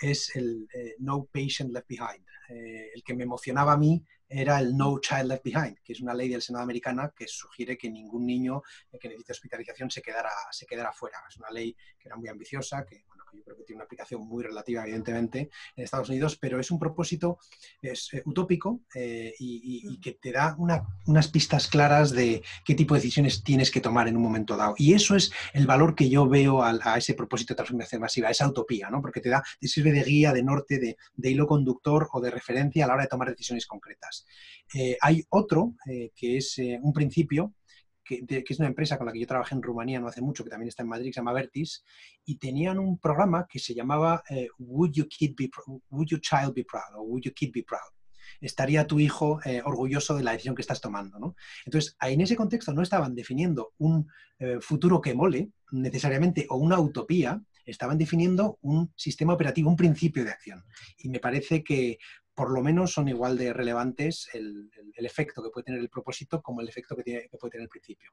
[0.02, 0.68] es el
[1.00, 2.26] No Patient Left Behind.
[2.50, 6.14] el que me emocionaba a mí era el No Child Left Behind, que es una
[6.14, 8.62] ley del Senado americana que sugiere que ningún niño
[9.00, 11.18] que necesite hospitalización se quedara, se quedara fuera.
[11.28, 14.44] Es una ley que era muy ambiciosa, que yo creo que tiene una aplicación muy
[14.44, 17.40] relativa, evidentemente, en Estados Unidos, pero es un propósito
[17.82, 23.00] es, eh, utópico eh, y, que te da unas pistas claras de qué tipo de
[23.00, 24.76] decisiones tienes que tomar en un momento dado.
[24.78, 28.48] Y eso es el valor que yo veo a, ese propósito de transformación masiva, esa
[28.48, 29.02] utopía, ¿no?
[29.02, 32.86] porque te, da, te sirve de guía, de norte, de, hilo conductor o de referencia
[32.86, 34.26] a la hora de tomar decisiones concretas.
[34.74, 35.76] Eh, hay otro
[36.16, 37.54] que es un principio
[38.18, 40.50] que, es una empresa con la que yo trabajé en Rumanía no hace mucho, que
[40.50, 41.84] también está en Madrid, que se llama Vertis,
[42.26, 45.50] y tenían un programa que se llamaba eh, Would, Your Kid be,
[46.20, 46.96] Child Be Proud?
[46.96, 47.94] o Would Your Kid Be Proud?
[48.42, 51.20] estaría tu hijo eh, orgulloso de la decisión que estás tomando.
[51.20, 51.36] ¿no?
[51.66, 56.80] Entonces, en ese contexto no estaban definiendo un eh, futuro que mole necesariamente o una
[56.80, 60.64] utopía, estaban definiendo un sistema operativo, un principio de acción.
[61.00, 62.00] Y me parece que
[62.40, 66.62] por lo menos son igual de relevantes el, efecto que puede tener el propósito como
[66.62, 68.12] el efecto que, que puede tener el principio.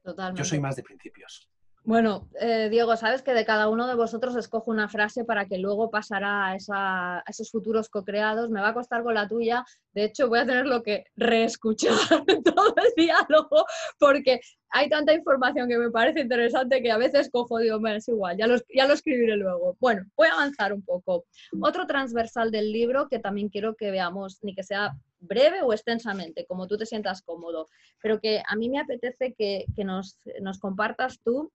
[0.00, 0.38] Totalmente.
[0.38, 1.50] Yo soy más de principios.
[1.86, 5.58] Bueno, eh, Diego, sabes que de cada uno de vosotros escojo una frase para que
[5.58, 8.48] luego pasará a, esos futuros co-creados.
[8.48, 9.66] Me va a costar con la tuya.
[9.92, 11.92] De hecho, voy a tener lo que reescuchar
[12.44, 13.66] todo el diálogo
[13.98, 18.08] porque hay tanta información que me parece interesante que a veces cojo, digo, bueno, es
[18.08, 19.76] igual, ya lo escribiré luego.
[19.78, 21.26] Bueno, voy a avanzar un poco.
[21.60, 24.94] Otro transversal del libro que también quiero que veamos, ni que sea
[25.26, 27.68] breve o extensamente, como tú te sientas cómodo,
[28.02, 31.52] pero que a mí me apetece que, nos, nos compartas tú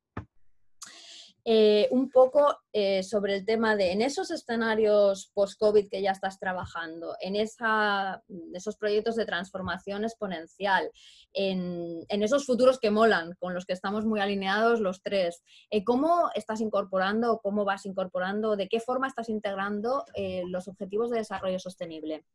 [1.45, 6.37] eh, un poco eh, sobre el tema de en esos escenarios post-COVID que ya estás
[6.37, 8.21] trabajando, en esa,
[8.53, 10.91] esos proyectos de transformación exponencial,
[11.33, 16.29] en, esos futuros que molan, con los que estamos muy alineados los tres, eh, ¿cómo
[16.35, 20.05] estás incorporando, cómo vas incorporando, de qué forma estás integrando
[20.47, 22.25] los objetivos de desarrollo sostenible?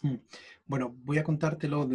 [0.00, 0.16] Hmm.
[0.66, 1.88] Bueno, voy a contártelo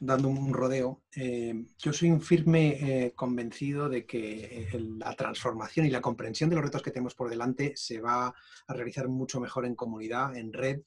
[0.00, 5.84] dando un rodeo, eh, yo soy un firme eh, convencido de que eh, la transformación
[5.84, 8.34] y la comprensión de los retos que tenemos por delante se va
[8.66, 10.80] a realizar mucho mejor en comunidad, en red,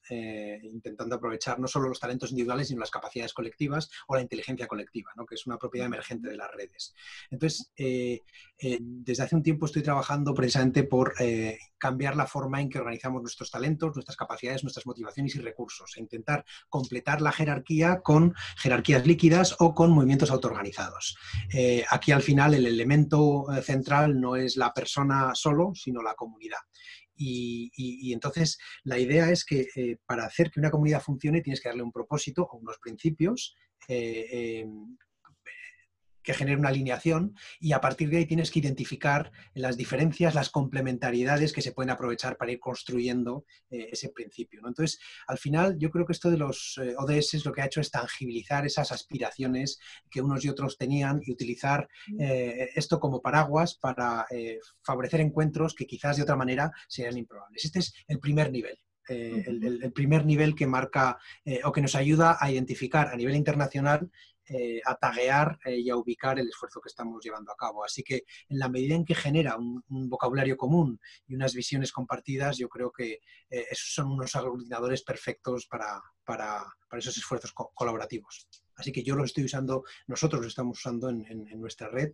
[0.63, 5.11] intentando aprovechar no solo los talentos individuales, sino las capacidades colectivas o la inteligencia colectiva,
[5.15, 5.25] ¿no?
[5.25, 6.95] que es una propiedad emergente de las redes.
[7.29, 11.13] Entonces, desde hace un tiempo estoy trabajando precisamente por
[11.83, 15.99] cambiar la forma en que organizamos nuestros talentos, nuestras capacidades, nuestras motivaciones y recursos, e
[15.99, 21.17] intentar completar la jerarquía con jerarquías líquidas o con movimientos autoorganizados.
[21.53, 26.13] Eh, aquí al final el elemento eh, central no es la persona solo, sino la
[26.13, 26.63] comunidad.
[27.15, 31.69] Y, entonces la idea es que eh, para hacer que una comunidad funcione tienes que
[31.69, 33.55] darle un propósito o unos principios
[36.23, 40.49] que genere una alineación y a partir de ahí tienes que identificar las diferencias, las
[40.49, 44.61] complementariedades que se pueden aprovechar para ir construyendo eh, ese principio.
[44.65, 47.81] Entonces, al final, yo creo que esto de los eh, ODS lo que ha hecho
[47.81, 51.87] es tangibilizar esas aspiraciones que unos y otros tenían y utilizar
[52.19, 54.25] eh, esto como paraguas para
[54.81, 57.65] favorecer encuentros que quizás de otra manera serían improbables.
[57.65, 58.77] Este es el primer nivel.
[59.07, 61.17] el, primer nivel que marca
[61.65, 64.09] o que nos ayuda a identificar a nivel internacional
[64.49, 67.85] eh, a taguear eh, y a ubicar el esfuerzo que estamos llevando a cabo.
[67.85, 72.57] Así que en la medida en que genera un, vocabulario común y unas visiones compartidas,
[72.57, 78.47] yo creo que eh, esos son unos aglutinadores perfectos para, para, esos esfuerzos colaborativos.
[78.75, 82.13] Así que yo lo estoy usando, nosotros lo estamos usando en, nuestra red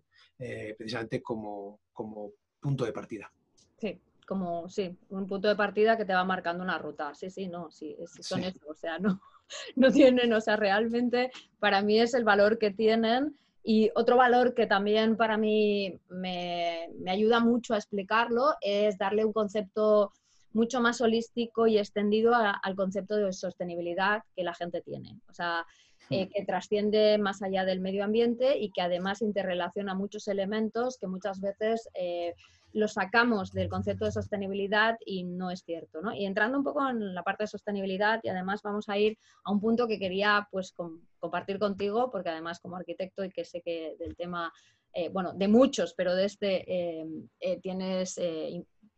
[0.77, 3.31] precisamente como, como punto de partida.
[3.77, 7.15] Sí, como, sí, un punto de partida que te va marcando una ruta.
[7.15, 9.19] Sí, sí, no, sí, son eso, o sea, no,
[9.75, 13.35] no tienen, o sea, realmente para mí es el valor que tienen.
[13.61, 19.33] Y otro valor que también para mí me, ayuda mucho a explicarlo es darle un
[19.33, 20.13] concepto
[20.53, 25.19] mucho más holístico y extendido al concepto de sostenibilidad que la gente tiene.
[25.29, 25.65] O sea,
[26.09, 26.29] eh, hmm.
[26.29, 31.39] que trasciende más allá del medio ambiente y que además interrelaciona muchos elementos que muchas
[31.39, 32.33] veces eh,
[32.73, 36.01] lo sacamos del concepto de sostenibilidad y no es cierto.
[36.01, 36.13] ¿no?
[36.13, 39.51] Y entrando un poco en la parte de sostenibilidad y además vamos a ir a
[39.51, 40.73] un punto que quería pues,
[41.19, 44.51] compartir contigo, porque además como arquitecto y que sé que del tema,
[44.93, 47.05] eh, bueno, de muchos, pero de este eh,
[47.39, 48.19] eh, tienes,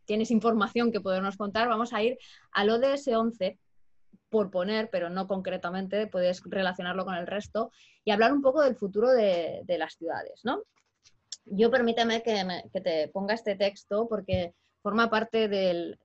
[0.05, 2.17] tienes información que podernos contar, vamos a ir
[2.51, 3.57] al ODS 11
[4.29, 7.69] por poner, pero no concretamente, puedes relacionarlo con el resto,
[8.05, 10.63] y hablar un poco del futuro de las ciudades, ¿no?
[11.45, 12.43] Yo permíteme que,
[12.81, 15.99] te ponga este texto porque forma parte del,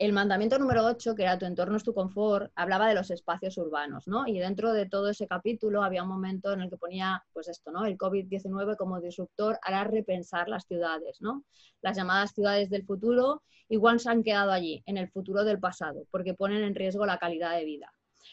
[0.00, 3.58] el mandamiento número 8, que era tu entorno es tu confort, hablaba de los espacios
[3.58, 4.26] urbanos, ¿no?
[4.26, 7.70] Y dentro de todo ese capítulo había un momento en el que ponía, pues esto,
[7.70, 7.84] ¿no?
[7.84, 11.44] El COVID-19 como disruptor hará repensar las ciudades, ¿no?
[11.82, 16.06] Las llamadas ciudades del futuro igual se han quedado allí, en el futuro del pasado,
[16.10, 17.92] porque ponen en riesgo la calidad de vida.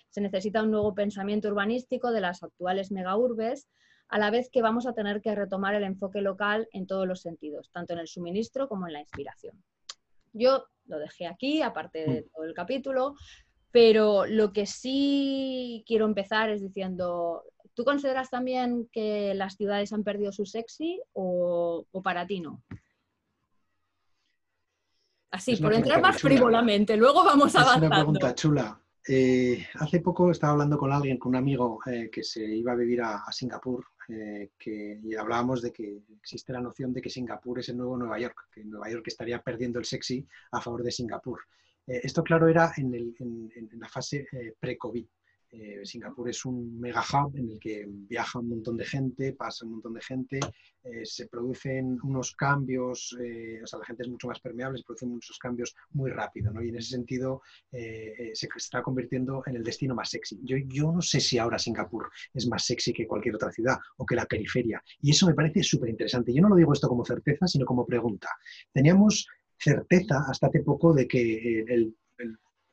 [0.09, 3.67] Se necesita un nuevo pensamiento urbanístico de las actuales megaurbes,
[4.09, 7.21] a la vez que vamos a tener que retomar el enfoque local en todos los
[7.21, 9.61] sentidos, tanto en el suministro como en la inspiración.
[10.33, 12.25] Yo lo dejé aquí, aparte de mm.
[12.33, 13.15] todo el capítulo,
[13.71, 17.43] pero lo que sí quiero empezar es diciendo,
[17.73, 22.63] ¿tú consideras también que las ciudades han perdido su sexy o, para ti no?
[25.29, 27.85] Así, por entrar más frívolamente, luego vamos a avanzando.
[27.85, 28.81] Es una pregunta chula.
[29.09, 32.75] Eh, hace poco estaba hablando con alguien, con un amigo eh, que se iba a
[32.75, 37.59] vivir a, Singapur, eh, que, y hablábamos de que existe la noción de que Singapur
[37.59, 40.91] es el nuevo Nueva York, que Nueva York estaría perdiendo el sexy a favor de
[40.91, 41.39] Singapur.
[41.85, 44.27] esto, claro, era en, en la fase
[44.59, 45.07] pre-COVID.
[45.49, 49.65] Eh, Singapur es un mega hub en el que viaja un montón de gente, pasa
[49.65, 50.39] un montón de gente,
[50.83, 54.83] eh, se producen unos cambios, eh, o sea, la gente es mucho más permeable, se
[54.83, 56.61] producen muchos cambios muy rápido, ¿no?
[56.61, 60.39] Y en ese sentido se está convirtiendo en el destino más sexy.
[60.43, 64.05] Yo, yo no sé si ahora Singapur es más sexy que cualquier otra ciudad o
[64.05, 64.83] que la periferia.
[65.01, 66.33] Y eso me parece súper interesante.
[66.33, 68.29] Yo no lo digo esto como certeza, sino como pregunta.
[68.71, 71.95] Teníamos certeza hasta hace poco de que el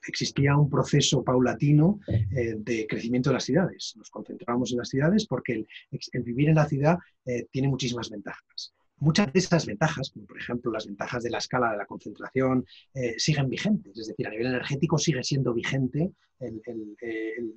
[0.07, 3.95] existía un proceso paulatino eh, de crecimiento de las ciudades.
[3.97, 8.75] Nos concentramos en las ciudades porque el, vivir en la ciudad eh, tiene muchísimas ventajas.
[8.99, 12.65] Muchas de esas ventajas, como por ejemplo las ventajas de la escala de la concentración,
[12.95, 13.99] eh, siguen vigentes.
[13.99, 16.13] Es decir, a nivel energético sigue siendo vigente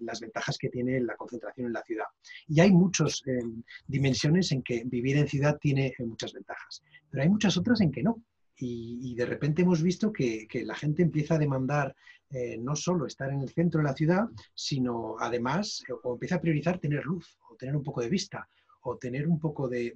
[0.01, 2.05] las ventajas que tiene la concentración en la ciudad.
[2.47, 3.21] Y hay muchas
[3.85, 8.03] dimensiones en que vivir en ciudad tiene muchas ventajas, pero hay muchas otras en que
[8.03, 8.23] no.
[8.59, 11.95] Y, de repente hemos visto que, la gente empieza a demandar
[12.29, 16.35] eh, no solo estar en el centro de la ciudad, sino además, eh, o empieza
[16.35, 18.49] a priorizar tener luz, o tener un poco de vista,
[18.81, 19.93] o tener un poco de,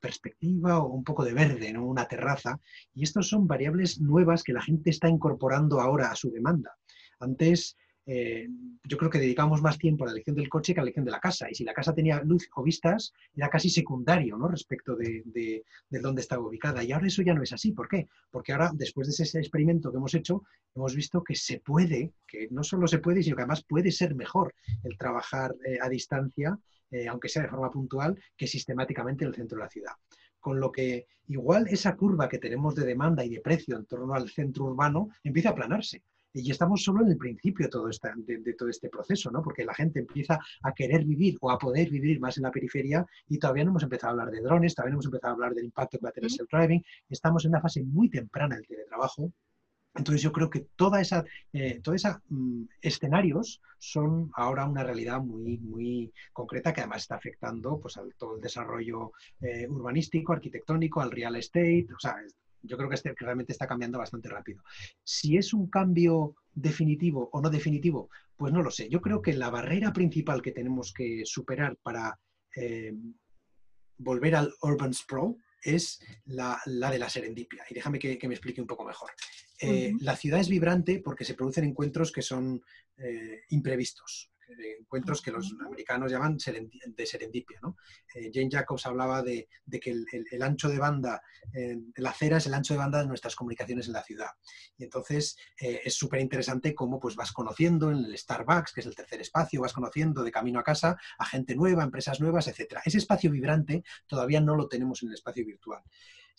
[0.00, 1.86] perspectiva, o un poco de verde, ¿no?
[1.86, 2.60] una terraza.
[2.94, 6.76] Y estas son variables nuevas que la gente está incorporando ahora a su demanda.
[7.20, 7.76] Antes
[8.10, 8.48] eh,
[8.84, 11.04] yo creo que dedicamos más tiempo a la elección del coche que a la elección
[11.04, 11.50] de la casa.
[11.50, 14.48] Y si la casa tenía luz o vistas, era casi secundario ¿no?
[14.48, 16.82] respecto de, de, dónde estaba ubicada.
[16.82, 17.72] Y ahora eso ya no es así.
[17.72, 18.08] ¿Por qué?
[18.30, 20.42] Porque ahora, después de ese experimento que hemos hecho,
[20.74, 24.14] hemos visto que se puede, que no solo se puede, sino que además puede ser
[24.14, 26.58] mejor el trabajar eh, a distancia,
[26.90, 29.92] eh, aunque sea de forma puntual, que sistemáticamente en el centro de la ciudad
[30.40, 34.14] con lo que igual esa curva que tenemos de demanda y de precio en torno
[34.14, 36.04] al centro urbano empieza a aplanarse.
[36.32, 39.42] Y estamos solo en el principio de todo, de, todo este proceso, ¿no?
[39.42, 43.06] porque la gente empieza a querer vivir o a poder vivir más en la periferia
[43.28, 45.54] y todavía no hemos empezado a hablar de drones, todavía no hemos empezado a hablar
[45.54, 48.66] del impacto que va a tener el self-driving, estamos en una fase muy temprana del
[48.66, 49.32] teletrabajo,
[49.94, 55.20] entonces yo creo que toda esa, eh, toda esa mm, escenarios son ahora una realidad
[55.20, 61.00] muy, muy concreta que además está afectando pues, al todo el desarrollo eh, urbanístico, arquitectónico,
[61.00, 62.16] al real estate, o sea,
[62.62, 64.62] yo creo que, este, realmente está cambiando bastante rápido.
[65.02, 68.88] Si es un cambio definitivo o no definitivo, pues no lo sé.
[68.88, 72.18] Yo creo que la barrera principal que tenemos que superar para
[72.56, 72.92] eh,
[73.98, 77.64] volver al Urban Sprawl es la, de la serendipia.
[77.68, 79.10] Y déjame que, me explique un poco mejor.
[79.60, 82.62] Eh, la ciudad es vibrante porque se producen encuentros que son
[82.96, 84.30] eh, imprevistos
[84.80, 87.58] encuentros que los americanos llaman de serendipia.
[87.62, 87.76] ¿no?
[88.14, 89.48] Eh, Jane Jacobs hablaba de,
[89.80, 93.34] que el, ancho de banda, eh, la acera es el ancho de banda de nuestras
[93.36, 94.30] comunicaciones en la ciudad.
[94.76, 98.86] Y entonces eh, es súper interesante cómo pues, vas conociendo en el Starbucks, que es
[98.86, 102.78] el tercer espacio, vas conociendo de camino a casa a gente nueva, empresas nuevas, etc.
[102.84, 105.82] Ese espacio vibrante todavía no lo tenemos en el espacio virtual.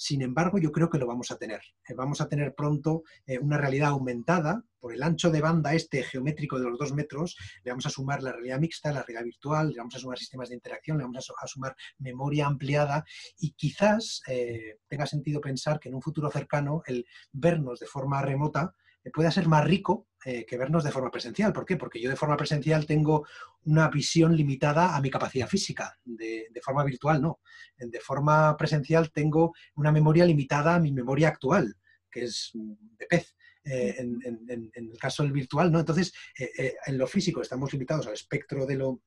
[0.01, 1.59] Sin embargo, yo creo que lo vamos a tener.
[1.85, 6.03] Eh, vamos a tener pronto eh, una realidad aumentada por el ancho de banda este
[6.03, 7.35] geométrico de los dos metros.
[7.65, 10.47] Le vamos a sumar la realidad mixta, la realidad virtual, le vamos a sumar sistemas
[10.47, 13.03] de interacción, le vamos a, sumar memoria ampliada
[13.39, 18.21] y quizás eh, tenga sentido pensar que en un futuro cercano el vernos de forma
[18.21, 18.73] remota
[19.13, 21.53] pueda ser más rico eh, que vernos de forma presencial.
[21.53, 21.77] ¿Por qué?
[21.77, 23.25] Porque yo de forma presencial tengo
[23.63, 27.39] una visión limitada a mi capacidad física, de, forma virtual no.
[27.77, 31.75] De forma presencial tengo una memoria limitada a mi memoria actual,
[32.11, 33.35] que es de pez.
[33.65, 35.79] Eh, en, el caso del virtual, ¿no?
[35.79, 39.01] Entonces, eh, en lo físico estamos limitados al espectro de lo,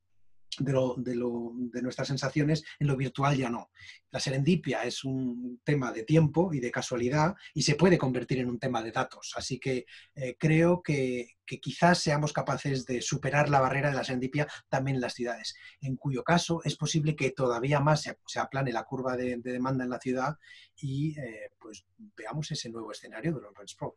[0.59, 3.71] de, nuestras sensaciones, en lo virtual ya no.
[4.11, 8.49] La serendipia es un tema de tiempo y de casualidad y se puede convertir en
[8.49, 9.33] un tema de datos.
[9.37, 14.49] Así que eh, creo que, quizás seamos capaces de superar la barrera de la serendipia
[14.71, 18.85] también en las ciudades, en cuyo caso es posible que todavía más se, aplane la
[18.85, 20.39] curva de, demanda en la ciudad
[20.77, 21.85] y eh, pues
[22.17, 23.97] veamos ese nuevo escenario de los Pro.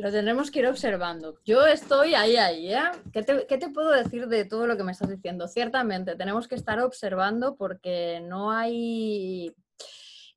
[0.00, 1.38] Lo tendremos que ir observando.
[1.44, 2.90] Yo estoy ahí, ahí, ¿eh?
[3.12, 5.46] ¿Qué te, ¿Qué te, puedo decir de todo lo que me estás diciendo?
[5.46, 9.54] Ciertamente, tenemos que estar observando porque no hay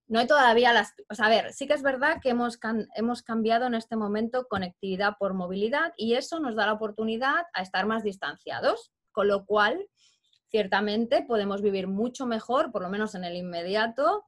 [0.08, 0.94] no hay todavía las...
[1.18, 2.60] A ver, sí que es verdad que hemos,
[2.96, 7.62] hemos cambiado en este momento conectividad por movilidad y eso nos da la oportunidad a
[7.62, 9.88] estar más distanciados, con lo cual,
[10.50, 14.26] ciertamente, podemos vivir mucho mejor, por lo menos en el inmediato,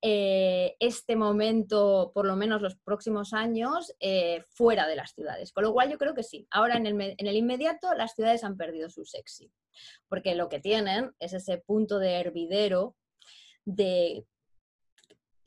[0.00, 5.52] eh, este momento, por lo menos los próximos años, eh, fuera de las ciudades.
[5.52, 6.46] Con lo cual yo creo que sí.
[6.50, 9.52] Ahora en el, en el, inmediato las ciudades han perdido su sexy,
[10.08, 12.96] porque lo que tienen es ese punto de hervidero
[13.64, 14.24] de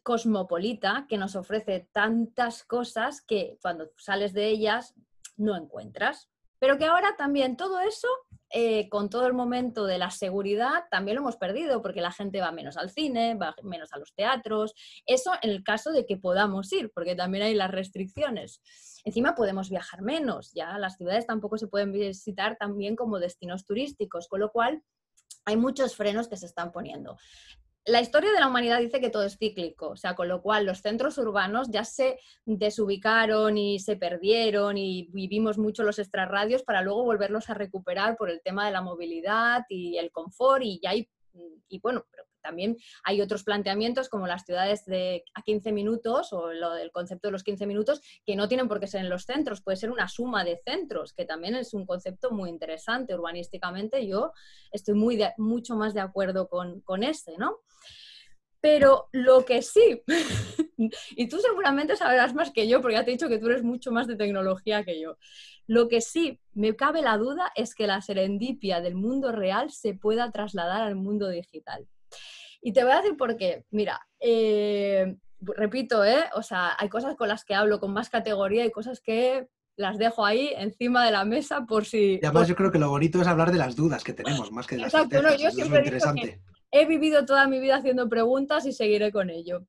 [0.04, 4.96] cosmopolita que nos ofrece tantas cosas que cuando sales de ellas
[5.38, 6.30] no encuentras.
[6.60, 8.08] Pero que ahora también todo eso,
[8.54, 12.42] eh, con todo el momento de la seguridad, también lo hemos perdido porque la gente
[12.42, 14.74] va menos al cine, va menos a los teatros.
[15.06, 18.62] Eso en el caso de que podamos ir, porque también hay las restricciones.
[19.04, 24.28] Encima podemos viajar menos, ya las ciudades tampoco se pueden visitar también como destinos turísticos,
[24.28, 24.84] con lo cual
[25.46, 27.18] hay muchos frenos que se están poniendo
[27.86, 30.65] la historia de la humanidad dice que todo es cíclico, o sea, con lo cual
[30.65, 36.82] los centros urbanos ya se desubicaron y se perdieron y vivimos mucho los extrarradios para
[36.82, 40.91] luego volverlos a recuperar por el tema de la movilidad y el confort y ya
[40.91, 41.10] hay,
[41.70, 46.52] y bueno, pero también hay otros planteamientos como las ciudades de a 15 minutos o
[46.52, 49.24] lo del concepto de los 15 minutos que no tienen por qué ser en los
[49.24, 54.08] centros, puede ser una suma de centros, que también es un concepto muy interesante urbanísticamente.
[54.08, 54.34] Yo
[54.72, 57.60] estoy muy mucho más de acuerdo con, con ese, ¿no?
[58.62, 60.04] Pero lo que sí,
[61.16, 63.64] y tú seguramente sabrás más que yo, porque ya te he dicho que tú eres
[63.64, 65.18] mucho más de tecnología que yo.
[65.66, 69.96] Lo que sí me cabe la duda es que la serendipia del mundo real se
[69.96, 71.88] pueda trasladar al mundo digital.
[72.62, 73.65] Y te voy a decir por qué.
[73.71, 76.26] Mira, eh, repito, ¿eh?
[76.36, 79.47] O sea, hay cosas con las que hablo con más categoría y cosas que
[79.78, 82.19] las dejo ahí encima de la mesa por si...
[82.21, 84.67] Y además yo creo que lo bonito es hablar de las dudas que tenemos, más
[84.67, 86.41] que de las Exacto, no, yo siempre es interesante.
[86.71, 89.65] he vivido toda mi vida haciendo preguntas y seguiré con ello.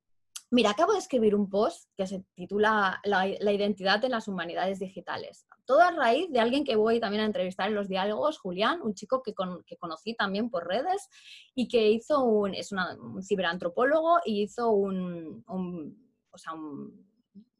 [0.53, 5.47] Mira, acabo de escribir un post que se titula la, identidad en las humanidades digitales.
[5.65, 8.93] Todo a raíz de alguien que voy también a entrevistar en los diálogos, Julián, un
[8.93, 11.09] chico que, conocí también por redes
[11.55, 15.43] y que hizo un, es un ciberantropólogo y hizo un,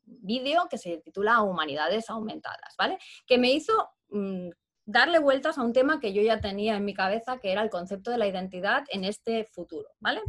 [0.05, 2.99] vídeo que se titula Humanidades Aumentadas, ¿vale?
[3.27, 3.73] Que me hizo
[4.11, 4.51] mm,
[4.85, 7.71] darle vueltas a un tema que yo ya tenía en mi cabeza, que era el
[7.71, 10.21] concepto de la identidad en este futuro, ¿vale?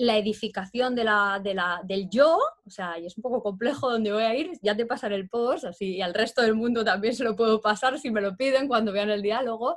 [0.00, 1.42] La edificación de la,
[1.84, 4.86] del yo, o sea, y es un poco complejo donde voy a ir, ya te
[4.86, 8.10] pasaré el post, así, y al resto del mundo también se lo puedo pasar si
[8.10, 9.76] me lo piden cuando vean el diálogo.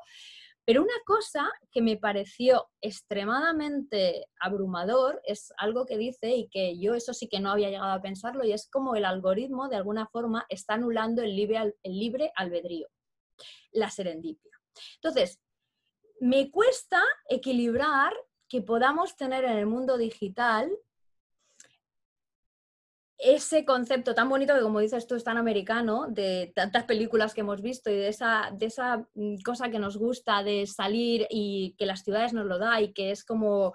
[0.66, 6.96] Pero una cosa que me pareció extremadamente abrumador es algo que dice y que yo
[6.96, 10.08] eso sí que no había llegado a pensarlo y es como el algoritmo de alguna
[10.08, 12.88] forma está anulando el libre, el libre albedrío,
[13.74, 14.54] la serendipia.
[14.96, 15.42] Entonces,
[16.22, 18.14] me cuesta equilibrar
[18.54, 20.72] que podamos tener en el mundo digital
[23.18, 27.42] ese concepto tan bonito que, como dices tú, es tan americano, de tantas películas que
[27.42, 31.74] hemos visto y de esa, de esa mm, cosa que nos gusta de salir y
[31.80, 33.74] que las ciudades nos lo da y que es como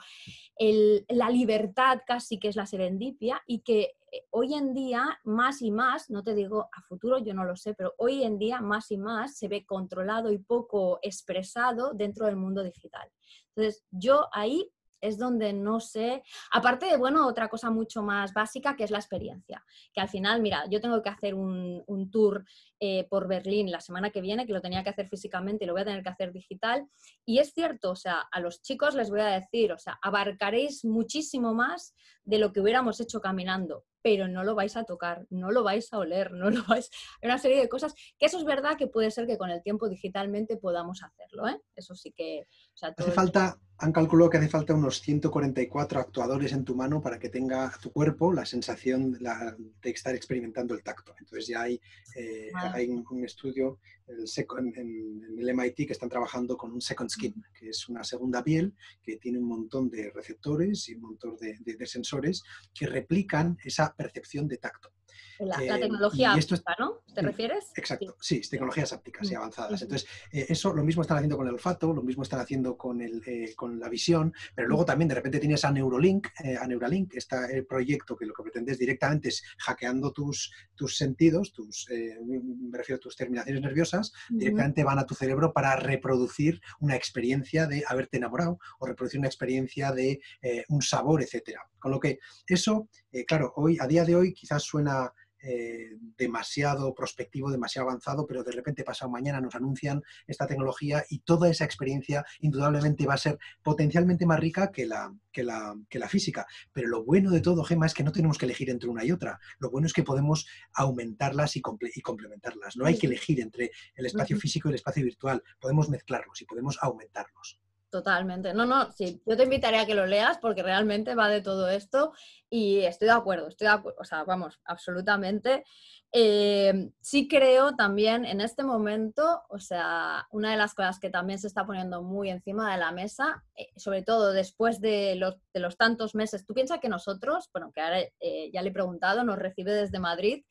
[1.08, 3.96] la libertad casi que es la serendipia y que
[4.30, 7.74] hoy en día más y más, no te digo a futuro, yo no lo sé,
[7.74, 12.36] pero hoy en día más y más se ve controlado y poco expresado dentro del
[12.36, 13.08] mundo digital.
[13.54, 18.76] Entonces, yo ahí es donde no sé, aparte de, bueno, otra cosa mucho más básica
[18.76, 22.44] que es la experiencia, que al final, mira, yo tengo que hacer un, tour
[22.80, 25.74] eh, por Berlín la semana que viene, que lo tenía que hacer físicamente y lo
[25.74, 26.86] voy a tener que hacer digital,
[27.24, 30.84] y es cierto, o sea, a los chicos les voy a decir, o sea, abarcaréis
[30.84, 31.94] muchísimo más
[32.28, 35.90] de lo que hubiéramos hecho caminando, pero no lo vais a tocar, no lo vais
[35.94, 36.90] a oler, no lo vais...
[37.22, 39.62] Hay una serie de cosas que eso es verdad que puede ser que con el
[39.62, 41.58] tiempo digitalmente podamos hacerlo, ¿eh?
[41.74, 42.46] Eso sí que...
[42.82, 47.30] Hace falta, han calculado que hace falta unos 144 actuadores en tu mano para que
[47.30, 51.14] tenga tu cuerpo la sensación de estar experimentando el tacto.
[51.18, 51.80] Entonces ya hay,
[52.14, 53.78] eh, hay un, estudio
[54.08, 58.74] en, el MIT que están trabajando con un second skin, que es una segunda piel
[59.02, 62.42] que tiene un montón de receptores y un montón de sensores
[62.74, 64.92] que replican esa percepción de tacto.
[65.38, 67.00] La, eh, tecnología áptica, ¿no?
[67.14, 67.72] ¿Te refieres?
[67.76, 69.38] Exacto, sí, tecnologías ápticas y mm.
[69.38, 69.82] avanzadas.
[69.82, 73.00] Entonces, eh, eso lo mismo están haciendo con el olfato, lo mismo están haciendo con,
[73.00, 76.28] el, eh, con la visión, pero luego también de repente tienes a Neuralink,
[76.60, 81.86] a Neuralink, este proyecto que lo que pretendes directamente es hackeando tus, tus sentidos, tus,
[81.88, 87.66] me refiero a tus terminaciones nerviosas, directamente van a tu cerebro para reproducir una experiencia
[87.66, 90.20] de haberte enamorado o reproducir una experiencia de
[90.68, 91.62] un sabor, etcétera.
[91.78, 92.88] Con lo que eso,
[93.26, 98.50] claro, hoy, a día de hoy quizás suena eh, demasiado prospectivo, demasiado avanzado, pero de
[98.50, 103.38] repente pasado mañana nos anuncian esta tecnología y toda esa experiencia indudablemente va a ser
[103.62, 106.44] potencialmente más rica que la, que la, que la física.
[106.72, 109.12] Pero lo bueno de todo, Gema, es que no tenemos que elegir entre una y
[109.12, 109.38] otra.
[109.60, 110.44] Lo bueno es que podemos
[110.74, 111.62] aumentarlas y,
[111.94, 112.76] y complementarlas.
[112.76, 115.40] No hay que elegir entre el espacio físico y el espacio virtual.
[115.60, 117.60] Podemos mezclarlos y podemos aumentarlos.
[117.92, 118.52] Totalmente.
[118.52, 121.70] No, no, sí, yo te invitaría a que lo leas porque realmente va de todo
[121.70, 122.12] esto
[122.50, 125.64] y estoy de acuerdo, estoy de acuerdo, o sea, vamos, absolutamente.
[126.10, 131.38] Eh, sí creo también en este momento, o sea, una de las cosas que también
[131.38, 135.60] se está poniendo muy encima de la mesa, eh, sobre todo después de los, de
[135.60, 139.22] los, tantos meses, tú piensas que nosotros, bueno, que ahora eh, ya le he preguntado,
[139.22, 140.44] nos recibe desde Madrid,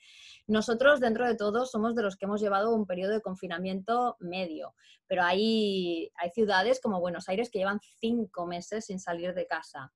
[0.45, 4.75] nosotros, dentro de todo, somos de los que hemos llevado un periodo de confinamiento medio,
[5.07, 9.91] pero hay, hay ciudades como Buenos Aires que llevan cinco meses sin salir de casa.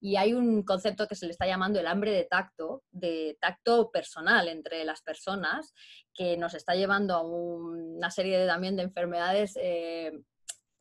[0.00, 3.90] Y hay un concepto que se le está llamando el hambre de tacto, de tacto
[3.90, 5.72] personal entre las personas,
[6.12, 10.12] que nos está llevando a una serie de, también de enfermedades eh,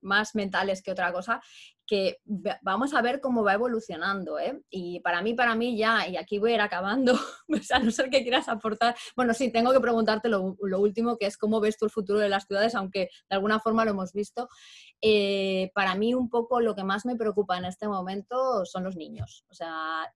[0.01, 1.41] más mentales que otra cosa,
[1.85, 2.19] que
[2.61, 4.39] vamos a ver cómo va evolucionando.
[4.39, 4.61] ¿eh?
[4.69, 7.19] Y para mí, para mí ya, y aquí voy a ir acabando,
[7.73, 11.37] a no ser que quieras aportar, bueno, sí, tengo que preguntarte lo, último, que es
[11.37, 14.47] cómo ves tú el futuro de las ciudades, aunque de alguna forma lo hemos visto.
[15.07, 18.95] Eh, para mí un poco lo que más me preocupa en este momento son los
[18.95, 19.45] niños.
[19.49, 20.11] O sea,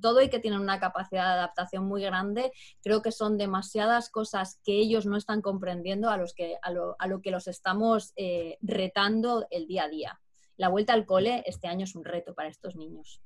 [0.00, 4.60] todo y que tienen una capacidad de adaptación muy grande, creo que son demasiadas cosas
[4.64, 8.12] que ellos no están comprendiendo a, los que, a, lo, a lo que los estamos
[8.14, 10.20] eh, retando el día a día
[10.58, 13.22] la vuelta al cole este año es un reto para estos niños.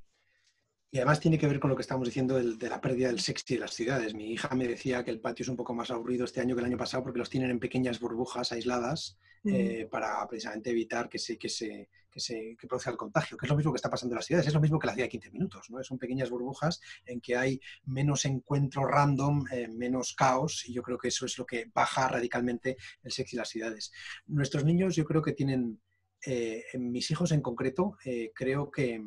[0.94, 3.54] Y además tiene que ver con lo que estamos diciendo de, la pérdida del sexy
[3.54, 4.12] de las ciudades.
[4.12, 6.60] Mi hija me decía que el patio es un poco más aburrido este año que
[6.60, 11.18] el año pasado porque los tienen en pequeñas burbujas aisladas eh, para precisamente evitar que
[11.18, 13.88] se, que se, que se que produzca el contagio, que es lo mismo que está
[13.88, 15.82] pasando en las ciudades, es lo mismo que la ciudad de 15 minutos, ¿no?
[15.82, 20.98] Son pequeñas burbujas en que hay menos encuentro random, eh, menos caos, y yo creo
[20.98, 23.92] que eso es lo que baja radicalmente el sexy de las ciudades.
[24.26, 25.80] Nuestros niños yo creo que tienen
[26.26, 27.96] eh, mis hijos en concreto,
[28.34, 29.02] creo que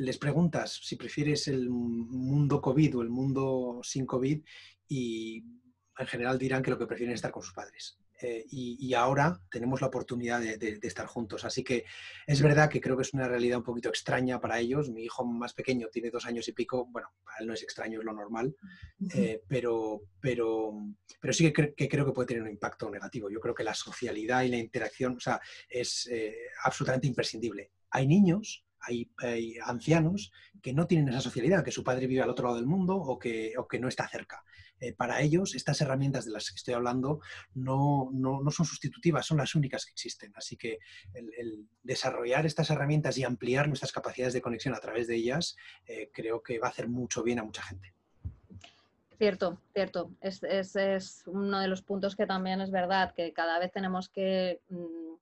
[0.00, 4.42] les preguntas si prefieres el mundo COVID o el mundo sin COVID
[4.88, 5.44] y
[5.98, 7.98] en general dirán que lo que prefieren es estar con sus padres.
[8.22, 11.44] Eh, y, ahora tenemos la oportunidad de, estar juntos.
[11.44, 11.84] Así que
[12.26, 14.90] es verdad que creo que es una realidad un poquito extraña para ellos.
[14.90, 17.98] Mi hijo más pequeño tiene dos años y pico, bueno, para él no es extraño,
[17.98, 18.54] es lo normal,
[19.14, 20.72] eh, pero, pero,
[21.18, 23.30] pero sí que, creo que puede tener un impacto negativo.
[23.30, 27.70] Yo creo que la socialidad y la interacción o sea, es eh, absolutamente imprescindible.
[27.90, 29.10] Hay niños hay,
[29.64, 32.96] ancianos que no tienen esa socialidad, que su padre vive al otro lado del mundo
[32.96, 34.42] o que, o que no está cerca.
[34.80, 37.20] Eh, para ellos estas herramientas de las que estoy hablando
[37.54, 38.10] no,
[38.50, 40.32] son sustitutivas, son las únicas que existen.
[40.34, 40.78] Así que
[41.12, 45.56] el, desarrollar estas herramientas y ampliar nuestras capacidades de conexión a través de ellas
[45.86, 47.94] eh, creo que va a hacer mucho bien a mucha gente.
[49.18, 50.12] Cierto, cierto.
[50.22, 54.62] Es, es, uno de los puntos que también es verdad, que cada vez tenemos que
[54.70, 55.14] mm,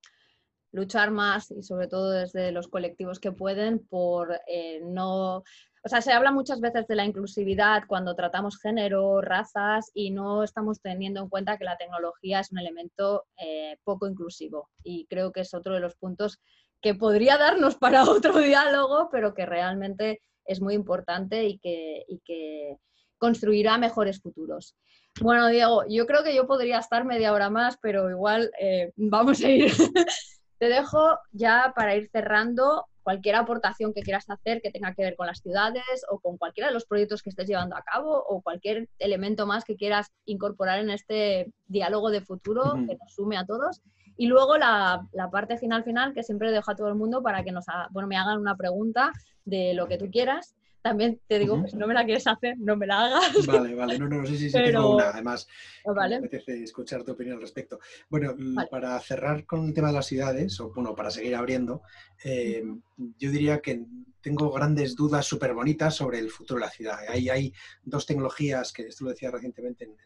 [0.73, 5.43] luchar más y sobre todo desde los colectivos que pueden por eh, no
[5.85, 10.43] o sea, se habla muchas veces de la inclusividad cuando tratamos género, razas y no
[10.43, 14.69] estamos teniendo en cuenta que la tecnología es un elemento eh, poco inclusivo.
[14.83, 16.41] Y creo que es otro de los puntos
[16.83, 22.77] que podría darnos para otro diálogo, pero que realmente es muy importante y que, que
[23.17, 24.77] construirá mejores futuros.
[25.21, 29.43] Bueno, Diego, yo creo que yo podría estar media hora más, pero igual eh, vamos
[29.43, 29.73] a ir.
[30.59, 35.17] Te dejo ya para ir cerrando cualquier aportación que quieras hacer que tenga que ver
[35.17, 38.43] con las ciudades o con cualquiera de los proyectos que estés llevando a cabo o
[38.43, 43.47] cualquier elemento más que quieras incorporar en este diálogo de futuro que nos sume a
[43.47, 43.81] todos.
[44.19, 47.53] Y luego la, parte final final que siempre dejo a todo el mundo para que
[47.53, 49.13] nos bueno, me hagan una pregunta
[49.47, 52.57] de lo que tú quieras también te digo que si no me la quieres hacer,
[52.59, 53.47] no me la hagas.
[53.47, 55.11] Vale, vale, no, no, sí, sí, sí, tengo una.
[55.11, 55.49] Además,
[55.85, 57.79] oh, me apetece escuchar tu opinión al respecto.
[58.09, 58.35] Bueno,
[58.71, 61.83] para cerrar con el tema de las ciudades, o bueno, para seguir abriendo,
[62.25, 62.63] eh,
[62.97, 63.85] yo diría que
[64.21, 66.99] tengo grandes dudas súper bonitas sobre el futuro de la ciudad.
[67.09, 67.53] Hay, hay
[67.83, 69.97] dos tecnologías, que esto lo decía recientemente en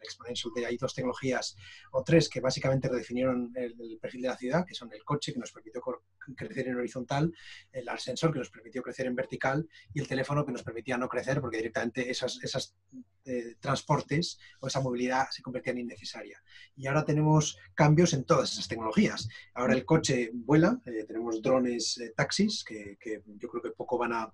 [0.00, 1.56] Exponential hay dos tecnologías
[1.92, 5.38] o tres que básicamente redefinieron el, perfil de la ciudad, que son el coche, que
[5.38, 5.82] nos permitió
[6.36, 7.32] crecer en horizontal,
[7.72, 11.08] el ascensor, que nos permitió crecer en vertical, y el teléfono, que nos permitía no
[11.08, 12.76] crecer, porque directamente esos esas,
[13.24, 16.42] eh, transportes o esa movilidad se convertían en innecesaria.
[16.76, 19.28] Y ahora tenemos cambios en todas esas tecnologías.
[19.54, 23.98] Ahora el coche vuela, eh, tenemos drones, eh, taxis, que, que yo creo que poco
[23.98, 24.32] van a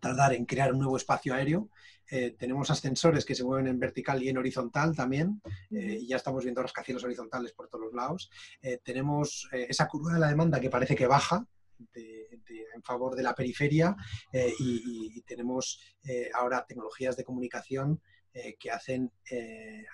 [0.00, 1.70] tardar en crear un nuevo espacio aéreo.
[2.10, 5.40] Eh, tenemos ascensores que se mueven en vertical y en horizontal también,
[5.70, 8.30] eh, y ya estamos viendo rascacielos horizontales por todos los lados.
[8.60, 11.46] Eh, tenemos esa curva de la demanda que parece que baja,
[11.94, 13.96] en favor de la periferia
[14.60, 15.80] y, tenemos
[16.34, 18.00] ahora tecnologías de comunicación
[18.58, 19.86] que hacen, que,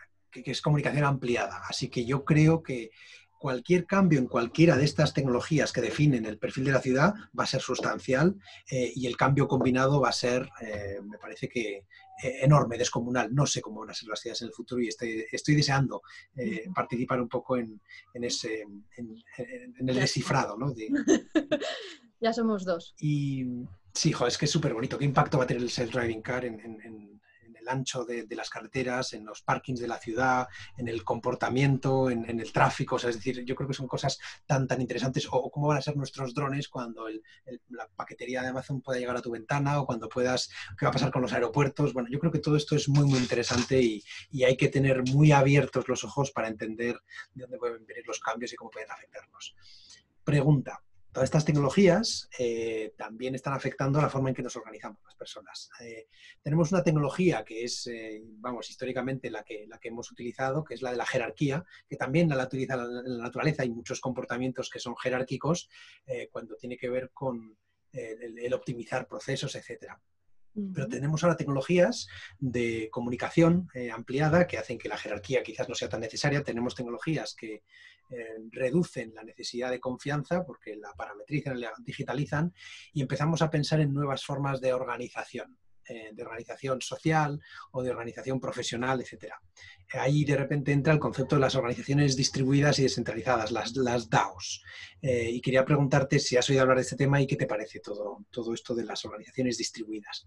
[0.44, 1.62] es comunicación ampliada.
[1.66, 2.90] Así que yo creo que
[3.38, 7.44] cualquier cambio en cualquiera de estas tecnologías que definen el perfil de la ciudad va
[7.44, 8.36] a ser sustancial
[8.70, 10.48] y el cambio combinado va a ser,
[11.02, 11.84] me parece que
[12.22, 13.34] enorme, descomunal.
[13.34, 16.02] No sé cómo van a ser las ciudades en el futuro y estoy, estoy deseando
[16.74, 17.80] participar un poco en,
[18.14, 18.62] ese,
[18.96, 20.56] en, el descifrado.
[20.56, 20.74] ¿no?
[22.20, 22.94] ya somos dos.
[22.98, 23.44] Y
[23.94, 24.98] sí, jo, es que es súper bonito.
[24.98, 27.17] ¿Qué impacto va a tener el self-driving car en,
[27.68, 32.52] ancho de, las carreteras, en los parkings de la ciudad, en el comportamiento, en, el
[32.52, 32.96] tráfico?
[32.96, 35.26] es decir, yo creo que son cosas tan, tan interesantes.
[35.30, 37.06] O, cómo van a ser nuestros drones cuando
[37.70, 40.92] la paquetería de Amazon pueda llegar a tu ventana o cuando puedas, qué va a
[40.92, 41.92] pasar con los aeropuertos.
[41.92, 45.02] Bueno, yo creo que todo esto es muy, muy interesante y, y hay que tener
[45.04, 46.96] muy abiertos los ojos para entender
[47.34, 49.54] de dónde pueden venir los cambios y cómo pueden afectarnos.
[50.24, 55.14] Pregunta, Todas estas tecnologías eh, también están afectando la forma en que nos organizamos las
[55.14, 55.70] personas.
[55.80, 56.08] Eh,
[56.42, 60.74] tenemos una tecnología que es, eh, vamos, históricamente la que, la que hemos utilizado, que
[60.74, 63.62] es la de la jerarquía, que también la utiliza la, naturaleza.
[63.62, 65.68] Hay muchos comportamientos que son jerárquicos
[66.30, 67.56] cuando tiene que ver con
[67.92, 70.00] el, optimizar procesos, etcétera.
[70.74, 75.88] Pero tenemos ahora tecnologías de comunicación ampliada que hacen que la jerarquía quizás no sea
[75.88, 76.42] tan necesaria.
[76.42, 77.62] Tenemos tecnologías que
[78.10, 82.54] eh, reducen la necesidad de confianza porque la parametrizan, la digitalizan
[82.94, 85.58] y empezamos a pensar en nuevas formas de organización
[85.90, 87.40] eh, de organización social
[87.72, 89.32] o de organización profesional, etc.
[89.92, 94.62] Ahí de repente entra el concepto de las organizaciones distribuidas y descentralizadas, las, las DAOs.
[95.00, 97.80] Eh, y quería preguntarte si has oído hablar de este tema y qué te parece
[97.80, 100.26] todo, todo esto de las organizaciones distribuidas.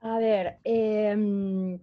[0.00, 1.80] A ver, em,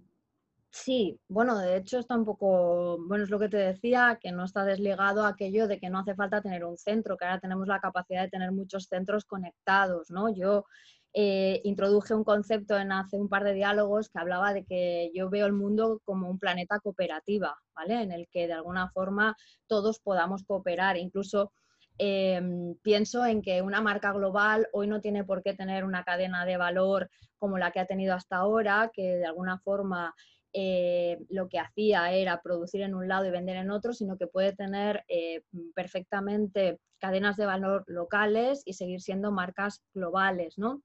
[0.72, 4.44] Sí, bueno, de hecho está un poco, bueno, es lo que te decía, que no
[4.44, 7.66] está desligado a aquello de que no hace falta tener un centro, que ahora tenemos
[7.68, 10.28] la capacidad de tener muchos centros conectados, ¿no?
[10.34, 10.66] Yo
[11.14, 15.30] eh, introduje un concepto en hace un par de diálogos que hablaba de que yo
[15.30, 18.02] veo el mundo como un planeta cooperativa, ¿vale?
[18.02, 19.36] En el que de alguna forma
[19.66, 21.52] todos podamos cooperar, incluso...
[21.98, 26.44] Em, pienso en que una marca global hoy no tiene por qué tener una cadena
[26.44, 30.14] de valor como la que ha tenido hasta ahora, que de alguna forma
[30.52, 34.26] eh, lo que hacía era producir en un lado y vender en otro, sino que
[34.26, 35.42] puede tener eh,
[35.74, 40.82] perfectamente cadenas de valor locales y seguir siendo marcas globales, ¿no?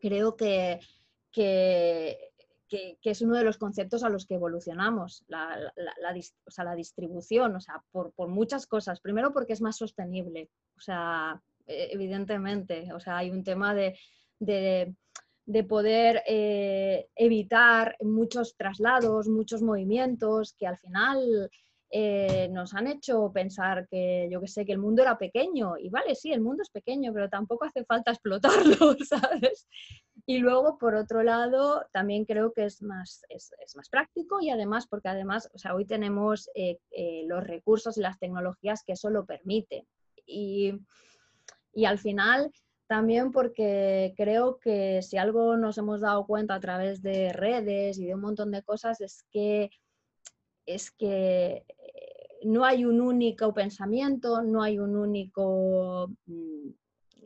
[0.00, 0.80] Creo que,
[1.30, 2.27] que,
[2.70, 8.12] es uno de los conceptos a los que evolucionamos, la, la, distribución, o sea, por,
[8.28, 9.00] muchas cosas.
[9.00, 13.98] Primero porque es más sostenible, o sea, e, evidentemente, o sea, hay un tema de
[15.48, 21.50] de poder eh, evitar muchos traslados, muchos movimientos que al final
[21.90, 25.78] eh, nos han hecho pensar que, yo que sé, que el mundo era pequeño.
[25.78, 28.76] Y vale, sí, el mundo es pequeño, pero tampoco hace falta explotarlo,
[29.08, 29.66] ¿sabes?
[30.30, 34.86] Y luego, por otro lado, también creo que es más, es, más práctico y además,
[34.86, 36.76] porque además, o sea, hoy tenemos eh,
[37.26, 39.86] los recursos y las tecnologías que eso lo permiten.
[40.26, 40.74] Y,
[41.72, 42.52] y al final,
[42.86, 48.04] también porque creo que si algo nos hemos dado cuenta a través de redes y
[48.04, 49.70] de un montón de cosas es que,
[50.66, 56.68] es que eh, no hay un único pensamiento, no hay un único mm,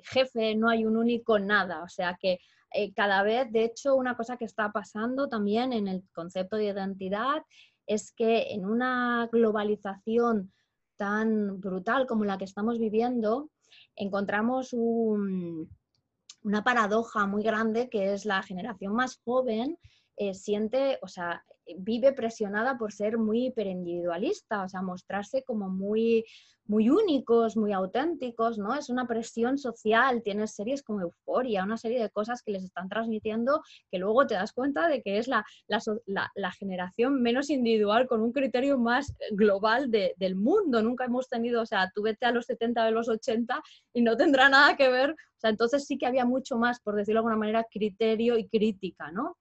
[0.05, 1.82] jefe, no hay un único nada.
[1.82, 2.38] O sea que
[2.75, 6.66] eh, cada vez, de hecho, una cosa que está pasando también en el concepto de
[6.66, 7.43] identidad
[7.87, 10.53] es que en una globalización
[10.97, 13.51] tan brutal como la que estamos viviendo,
[13.97, 19.79] encontramos una paradoja muy grande que es la generación más joven
[20.16, 21.45] eh, siente, o sea,
[21.79, 26.25] vive presionada por ser muy hiperindividualista, o sea, mostrarse como muy,
[26.67, 28.75] muy únicos, muy auténticos, ¿no?
[28.75, 32.89] Es una presión social, tienes series como Euforia, una serie de cosas que les están
[32.89, 38.23] transmitiendo que luego te das cuenta de que es la, la, generación menos individual con
[38.23, 40.83] un criterio más global del mundo.
[40.83, 43.61] Nunca hemos tenido, o sea, tú vete a los 70 de los 80
[43.93, 46.95] y no tendrá nada que ver, o sea, entonces sí que había mucho más, por
[46.95, 49.37] decirlo de alguna manera, criterio y crítica, ¿no?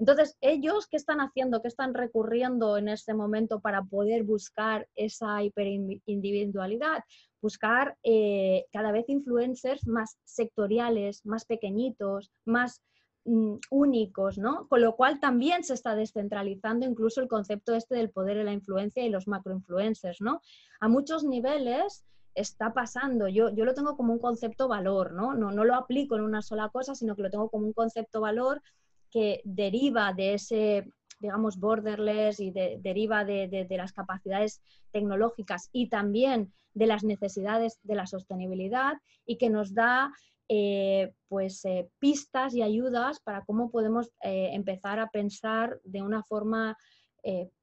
[0.00, 1.60] Entonces, ellos, ¿qué están haciendo?
[1.60, 7.04] ¿Qué están recurriendo en este momento para poder buscar esa hiperindividualidad?
[7.42, 12.82] Buscar eh, cada vez influencers más sectoriales, más pequeñitos, más
[13.26, 14.68] mm, únicos, ¿no?
[14.68, 18.54] Con lo cual también se está descentralizando incluso el concepto este del poder y la
[18.54, 20.40] influencia y los macroinfluencers, ¿no?
[20.80, 23.28] A muchos niveles está pasando.
[23.28, 25.34] Yo, yo lo tengo como un concepto valor, ¿no?
[25.34, 25.50] ¿no?
[25.50, 28.62] No lo aplico en una sola cosa, sino que lo tengo como un concepto valor
[29.10, 36.86] que deriva de ese, digamos, borderless y deriva de, las capacidades tecnológicas y también de
[36.86, 38.94] las necesidades de la sostenibilidad
[39.26, 40.12] y que nos da
[40.48, 41.62] eh, pues
[41.98, 46.76] pistas y ayudas para cómo podemos empezar a pensar de una forma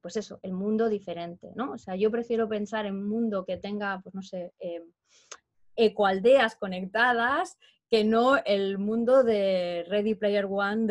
[0.00, 1.72] pues eso, el mundo diferente, ¿no?
[1.72, 4.52] O sea, yo prefiero pensar en un mundo que tenga, pues no sé,
[5.78, 7.56] ecoaldeas conectadas
[7.90, 10.86] que no el mundo de Ready Player One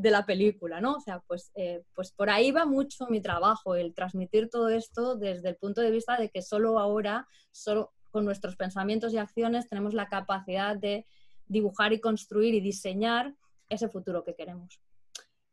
[0.00, 0.94] de, la película, ¿no?
[0.94, 5.16] O sea, pues, eh, pues por ahí va mucho mi trabajo, el transmitir todo esto
[5.16, 9.68] desde el punto de vista de que solo ahora, solo con nuestros pensamientos y acciones
[9.68, 11.06] tenemos la capacidad de
[11.46, 13.34] dibujar y construir y diseñar
[13.68, 14.80] ese futuro que queremos.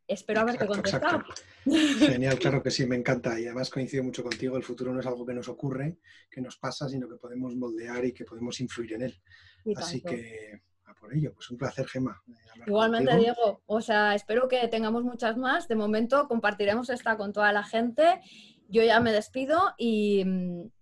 [0.08, 1.24] Espero haberte contestado.
[1.64, 3.38] Genial, claro que sí, me encanta.
[3.38, 5.98] Y además coincido mucho contigo, el futuro no es algo que nos ocurre,
[6.30, 9.20] que nos pasa, sino que podemos moldear y que podemos influir en él.
[9.74, 10.62] Así que
[11.00, 11.32] por ello.
[11.34, 12.22] Pues un placer, Gema.
[12.66, 13.62] Igualmente, Diego.
[13.66, 15.68] O sea, espero que tengamos muchas más.
[15.68, 18.20] De momento compartiremos esta con toda la gente.
[18.68, 20.24] Yo ya me despido y,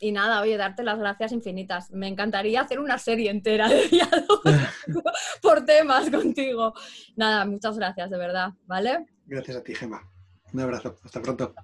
[0.01, 1.91] nada, oye, darte las gracias infinitas.
[1.91, 4.41] Me encantaría hacer una serie entera de diálogos
[5.43, 6.73] por temas contigo.
[7.17, 9.05] Nada, muchas gracias, de verdad, ¿vale?
[9.27, 10.11] Gracias a ti, Gema.
[10.53, 10.97] Un abrazo.
[11.05, 11.55] Hasta pronto.